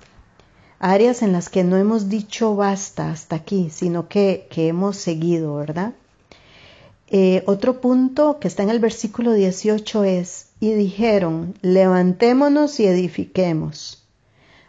áreas 0.78 1.22
en 1.22 1.32
las 1.32 1.48
que 1.48 1.64
no 1.64 1.76
hemos 1.76 2.08
dicho 2.08 2.56
basta 2.56 3.10
hasta 3.10 3.36
aquí, 3.36 3.70
sino 3.70 4.08
que, 4.08 4.48
hemos 4.56 4.96
seguido, 4.96 5.56
¿verdad? 5.56 5.92
Eh, 7.08 7.42
otro 7.46 7.80
punto 7.80 8.38
que 8.40 8.48
está 8.48 8.62
en 8.62 8.70
el 8.70 8.80
versículo 8.80 9.32
18 9.32 10.04
es, 10.04 10.48
y 10.60 10.72
dijeron, 10.72 11.54
levantémonos 11.62 12.80
y 12.80 12.86
edifiquemos. 12.86 14.01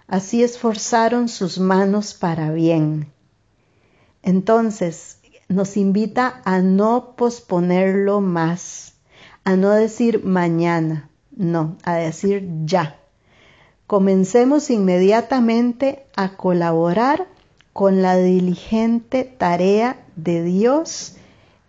Así 0.08 0.44
esforzaron 0.44 1.30
sus 1.30 1.60
manos 1.60 2.14
para 2.14 2.52
bien. 2.52 3.12
Entonces, 4.22 5.20
nos 5.48 5.78
invita 5.78 6.42
a 6.46 6.60
no 6.60 7.16
posponerlo 7.16 8.22
más, 8.22 8.94
a 9.44 9.56
no 9.56 9.72
decir 9.72 10.24
mañana, 10.24 11.10
no, 11.36 11.78
a 11.84 11.96
decir 11.96 12.48
ya. 12.66 13.00
Comencemos 13.88 14.70
inmediatamente 14.70 16.06
a 16.16 16.36
colaborar 16.36 17.28
con 17.74 18.02
la 18.02 18.16
diligente 18.16 19.24
tarea 19.24 20.06
de 20.16 20.44
Dios 20.44 21.16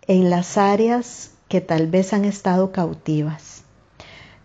en 0.07 0.29
las 0.29 0.57
áreas 0.57 1.31
que 1.47 1.61
tal 1.61 1.87
vez 1.87 2.13
han 2.13 2.25
estado 2.25 2.71
cautivas. 2.71 3.54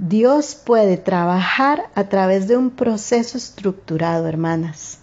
Dios 0.03 0.55
puede 0.55 0.97
trabajar 0.97 1.91
a 1.95 2.09
través 2.09 2.49
de 2.49 2.57
un 2.57 2.71
proceso 2.71 3.37
estructurado, 3.37 4.27
hermanas. 4.27 4.99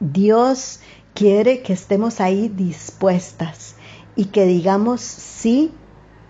Dios 0.00 0.80
quiere 1.14 1.62
que 1.62 1.72
estemos 1.72 2.20
ahí 2.20 2.48
dispuestas 2.48 3.76
y 4.16 4.26
que 4.26 4.44
digamos 4.44 5.00
sí 5.00 5.72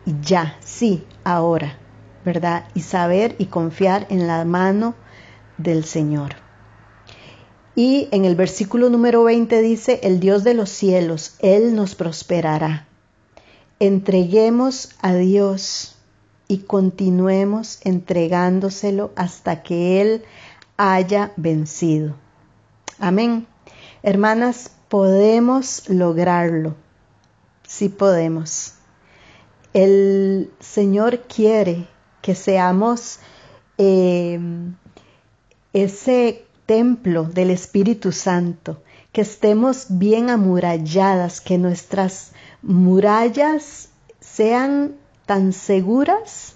y 0.06 0.14
ya, 0.22 0.56
sí, 0.60 1.04
ahora. 1.24 1.76
¿verdad? 2.24 2.64
Y 2.74 2.80
saber 2.80 3.34
y 3.38 3.46
confiar 3.46 4.06
en 4.10 4.26
la 4.26 4.44
mano 4.44 4.94
del 5.58 5.84
Señor. 5.84 6.36
Y 7.74 8.08
en 8.10 8.24
el 8.24 8.36
versículo 8.36 8.90
número 8.90 9.24
20 9.24 9.62
dice, 9.62 10.00
el 10.02 10.20
Dios 10.20 10.44
de 10.44 10.54
los 10.54 10.68
cielos, 10.68 11.36
Él 11.38 11.74
nos 11.74 11.94
prosperará. 11.94 12.86
Entreguemos 13.78 14.90
a 15.00 15.14
Dios 15.14 15.96
y 16.50 16.58
continuemos 16.58 17.78
entregándoselo 17.84 19.12
hasta 19.14 19.62
que 19.62 20.00
Él 20.02 20.24
haya 20.76 21.32
vencido. 21.36 22.16
Amén. 22.98 23.46
Hermanas, 24.02 24.72
podemos 24.88 25.88
lograrlo. 25.88 26.74
Sí 27.68 27.88
podemos. 27.88 28.74
El 29.74 30.50
Señor 30.58 31.20
quiere 31.28 31.86
que 32.20 32.34
seamos 32.34 33.20
em, 33.78 34.74
ese 35.72 36.46
templo 36.66 37.22
del 37.26 37.50
Espíritu 37.50 38.10
Santo, 38.10 38.82
que 39.12 39.20
estemos 39.20 39.86
bien 39.88 40.30
amuralladas, 40.30 41.40
que 41.40 41.58
nuestras 41.58 42.32
murallas 42.60 43.90
sean 44.18 44.96
tan 45.30 45.52
seguras 45.52 46.54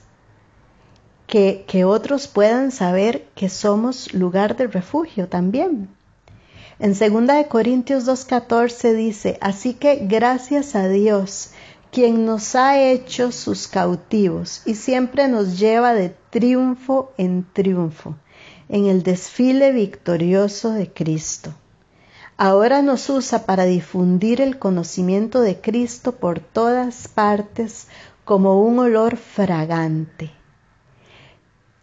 que, 1.29 1.65
que, 1.69 1.85
otros 1.85 2.27
puedan 2.27 2.73
saber 2.73 3.25
que 3.37 3.49
somos 3.49 4.13
lugar 4.13 4.57
de 4.57 4.67
refugio 4.67 5.29
también. 5.29 5.89
En 6.81 6.93
2 6.93 7.47
Corintios 7.49 8.05
2.14 8.05 8.95
dice, 8.95 9.39
así 9.41 9.75
que 9.75 10.07
gracias 10.09 10.75
a 10.75 10.89
Dios 10.89 11.51
quien 11.93 12.27
nos 12.27 12.57
ha 12.57 12.83
hecho 12.83 13.31
sus 13.31 13.69
cautivos 13.69 14.63
y 14.67 14.75
siempre 14.75 15.29
nos 15.29 15.57
lleva 15.61 15.95
de 15.95 16.13
triunfo 16.31 17.13
en 17.17 17.47
triunfo 17.53 18.17
en 18.69 18.87
el 18.87 19.05
desfile 19.05 19.71
victorioso 19.71 20.73
de 20.73 20.93
Cristo. 20.93 21.55
Ahora 22.37 22.83
nos 22.83 23.09
usa 23.09 23.47
para 23.47 23.67
difundir 23.67 24.41
el 24.41 24.59
conocimiento 24.59 25.43
de 25.43 25.61
Cristo 25.61 26.17
por 26.17 26.41
todas 26.41 27.07
partes 27.07 27.87
como 28.25 28.61
un 28.63 28.79
olor 28.79 29.17
fragante. 29.17 30.31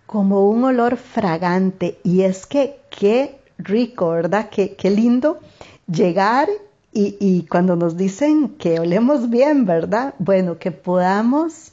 Como 0.05 0.49
un 0.49 0.63
olor 0.63 0.97
fragante. 0.97 1.99
Y 2.03 2.21
es 2.21 2.45
que 2.45 2.79
qué 2.89 3.39
rico, 3.57 4.09
¿verdad? 4.09 4.49
Qué, 4.49 4.75
qué 4.75 4.89
lindo 4.89 5.39
llegar 5.87 6.49
y, 6.93 7.47
cuando 7.49 7.77
nos 7.77 7.95
dicen 7.95 8.49
que 8.49 8.79
olemos 8.79 9.29
bien, 9.29 9.65
¿verdad? 9.65 10.13
Bueno, 10.19 10.59
que 10.59 10.71
podamos 10.71 11.71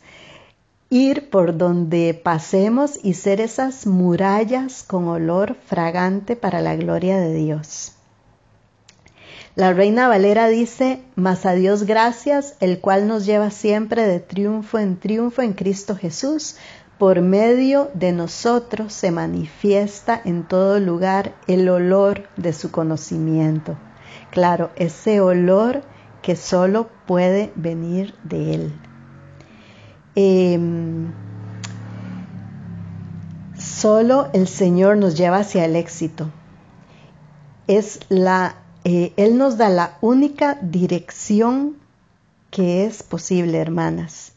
ir 0.91 1.29
por 1.29 1.59
donde 1.59 2.15
pasemos 2.15 3.01
y 3.03 3.15
ser 3.15 3.41
esas 3.41 3.87
murallas 3.87 4.85
con 4.85 5.09
olor 5.09 5.57
fragante 5.67 6.37
para 6.37 6.61
la 6.61 6.77
gloria 6.77 7.19
de 7.19 7.35
Dios. 7.35 7.98
La 9.59 9.73
reina 9.73 10.07
Valera 10.07 10.47
dice, 10.47 11.03
mas 11.17 11.45
a 11.45 11.51
Dios 11.51 11.83
gracias, 11.83 12.55
el 12.61 12.79
cual 12.79 13.09
nos 13.09 13.27
lleva 13.27 13.51
siempre 13.51 14.07
de 14.07 14.21
triunfo 14.21 14.79
en 14.79 14.97
triunfo 15.01 15.43
en 15.43 15.53
Cristo 15.53 15.97
Jesús, 15.97 16.55
por 16.97 17.23
medio 17.23 17.91
de 17.93 18.13
nosotros 18.13 18.93
se 18.93 19.11
manifiesta 19.11 20.23
en 20.25 20.47
todo 20.47 20.79
lugar 20.79 21.35
el 21.49 21.69
olor 21.69 22.29
de 22.37 22.53
su 22.53 22.71
conocimiento. 22.71 23.77
Claro, 24.31 24.71
ese 24.77 25.21
olor 25.21 25.83
que 26.23 26.37
solo 26.37 26.89
puede 27.09 27.51
venir 27.57 28.15
de 28.23 28.55
Él. 28.55 28.73
Em, 30.15 31.13
solo 33.59 34.29
el 34.35 34.47
Señor 34.47 34.99
nos 34.99 35.17
lleva 35.17 35.39
hacia 35.39 35.65
el 35.65 35.75
éxito. 35.75 36.31
Es 37.67 37.99
la, 38.09 38.55
eh, 38.91 39.13
Él 39.19 39.37
nos 39.37 39.59
da 39.59 39.69
la 39.69 39.99
única 40.01 40.59
dirección 40.63 41.77
que 42.51 42.87
es 42.87 43.03
posible, 43.03 43.59
hermanas. 43.59 44.33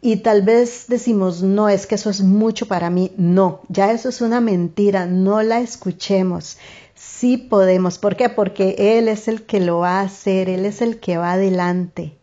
Y 0.00 0.16
tal 0.16 0.42
vez 0.42 0.86
decimos, 0.88 1.44
no, 1.44 1.68
es 1.68 1.86
que 1.86 1.94
eso 1.94 2.10
es 2.10 2.20
mucho 2.20 2.66
para 2.66 2.90
mí. 2.90 3.12
No, 3.16 3.60
ya 3.68 3.92
eso 3.92 4.08
es 4.08 4.20
una 4.20 4.40
mentira, 4.40 5.06
no 5.06 5.40
la 5.42 5.60
escuchemos. 5.60 6.58
Sí 6.96 7.36
podemos. 7.36 7.98
¿Por 7.98 8.16
qué? 8.16 8.28
Porque 8.28 8.98
Él 8.98 9.06
es 9.06 9.28
el 9.28 9.42
que 9.46 9.60
lo 9.60 9.78
va 9.78 10.00
a 10.00 10.06
hacer, 10.06 10.48
Él 10.48 10.66
es 10.66 10.82
el 10.82 10.98
que 10.98 11.18
va 11.18 11.34
adelante. 11.34 12.18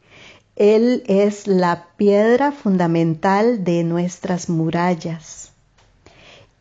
Él 0.57 1.03
es 1.07 1.47
la 1.47 1.87
piedra 1.95 2.51
fundamental 2.51 3.63
de 3.63 3.85
nuestras 3.85 4.49
murallas. 4.49 5.53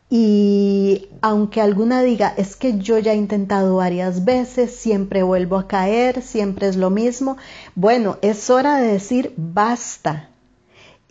Y 0.09 1.07
aunque 1.21 1.61
alguna 1.61 2.01
diga, 2.01 2.33
es 2.35 2.55
que 2.55 2.79
yo 2.79 2.97
ya 2.97 3.13
he 3.13 3.15
intentado 3.15 3.75
varias 3.75 4.25
veces, 4.25 4.75
siempre 4.75 5.21
vuelvo 5.21 5.57
a 5.57 5.67
caer, 5.67 6.23
siempre 6.23 6.67
es 6.67 6.77
lo 6.77 6.89
mismo, 6.89 7.37
bueno, 7.75 8.17
es 8.23 8.49
hora 8.49 8.77
de 8.77 8.93
decir 8.93 9.33
basta 9.37 10.29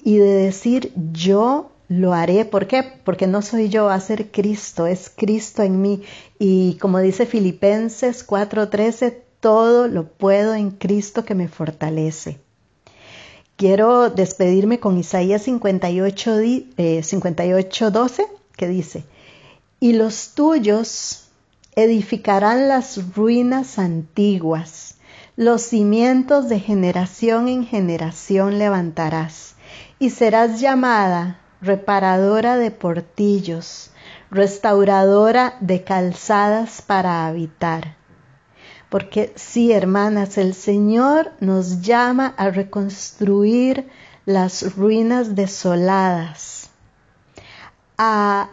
y 0.02 0.16
de 0.18 0.32
decir 0.32 0.92
yo 1.12 1.70
lo 1.88 2.12
haré. 2.12 2.44
¿Por 2.44 2.66
qué? 2.66 2.82
Porque 2.82 3.28
no 3.28 3.40
soy 3.42 3.68
yo, 3.68 3.84
va 3.84 3.94
a 3.94 4.00
ser 4.00 4.30
Cristo, 4.30 4.86
es 4.86 5.10
Cristo 5.14 5.62
en 5.62 5.80
mí. 5.80 6.02
Y 6.38 6.74
como 6.74 6.98
dice 6.98 7.24
Filipenses 7.26 8.26
4:13, 8.26 9.16
todo 9.40 9.86
lo 9.88 10.08
puedo 10.08 10.54
en 10.54 10.70
Cristo 10.72 11.24
que 11.24 11.34
me 11.34 11.48
fortalece. 11.48 12.38
Quiero 13.56 14.10
despedirme 14.10 14.78
con 14.78 14.98
Isaías 14.98 15.42
58, 15.42 16.30
12, 17.90 18.22
eh, 18.22 18.26
que 18.58 18.68
dice, 18.68 19.04
y 19.80 19.94
los 19.94 20.34
tuyos 20.34 21.28
edificarán 21.76 22.68
las 22.68 23.14
ruinas 23.14 23.78
antiguas, 23.78 24.96
los 25.36 25.62
cimientos 25.62 26.48
de 26.48 26.58
generación 26.58 27.46
en 27.46 27.64
generación 27.64 28.58
levantarás, 28.58 29.54
y 30.00 30.10
serás 30.10 30.60
llamada 30.60 31.40
reparadora 31.60 32.56
de 32.56 32.72
portillos, 32.72 33.90
restauradora 34.30 35.56
de 35.60 35.84
calzadas 35.84 36.82
para 36.82 37.28
habitar. 37.28 37.96
Porque 38.88 39.32
sí, 39.36 39.70
hermanas, 39.70 40.36
el 40.36 40.54
Señor 40.54 41.30
nos 41.38 41.82
llama 41.82 42.34
a 42.36 42.50
reconstruir 42.50 43.88
las 44.26 44.74
ruinas 44.74 45.36
desoladas, 45.36 46.67
a 47.98 48.48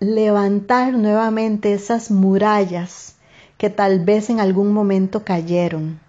levantar 0.00 0.94
nuevamente 0.94 1.74
esas 1.74 2.10
murallas 2.10 3.16
que 3.58 3.68
tal 3.68 4.02
vez 4.04 4.30
en 4.30 4.40
algún 4.40 4.72
momento 4.72 5.24
cayeron. 5.24 6.00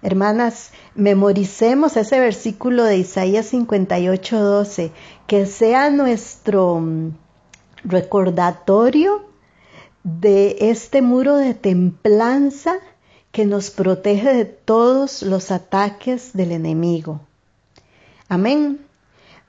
Hermanas, 0.00 0.70
memoricemos 0.94 1.96
ese 1.96 2.20
versículo 2.20 2.84
de 2.84 2.98
Isaías 2.98 3.52
58:12, 3.52 4.92
que 5.26 5.46
sea 5.46 5.90
nuestro 5.90 6.78
mm, 6.80 7.10
recordatorio 7.84 9.24
de 10.04 10.56
este 10.60 11.02
muro 11.02 11.36
de 11.36 11.54
templanza 11.54 12.76
que 13.32 13.44
nos 13.44 13.70
protege 13.70 14.32
de 14.32 14.44
todos 14.44 15.22
los 15.22 15.50
ataques 15.50 16.32
del 16.32 16.52
enemigo. 16.52 17.20
Amén. 18.28 18.80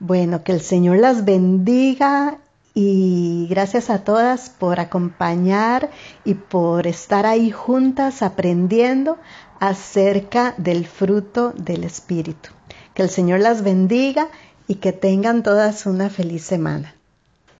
Bueno, 0.00 0.42
que 0.42 0.52
el 0.52 0.60
Señor 0.60 0.98
las 0.98 1.24
bendiga 1.24 2.38
y 2.74 3.46
gracias 3.50 3.90
a 3.90 4.04
todas 4.04 4.48
por 4.48 4.80
acompañar 4.80 5.90
y 6.24 6.34
por 6.34 6.86
estar 6.86 7.26
ahí 7.26 7.50
juntas 7.50 8.22
aprendiendo 8.22 9.18
acerca 9.60 10.54
del 10.56 10.86
fruto 10.86 11.52
del 11.56 11.84
Espíritu. 11.84 12.50
Que 12.94 13.02
el 13.02 13.10
Señor 13.10 13.40
las 13.40 13.62
bendiga 13.62 14.28
y 14.66 14.76
que 14.76 14.92
tengan 14.92 15.42
todas 15.42 15.86
una 15.86 16.10
feliz 16.10 16.42
semana. 16.42 16.94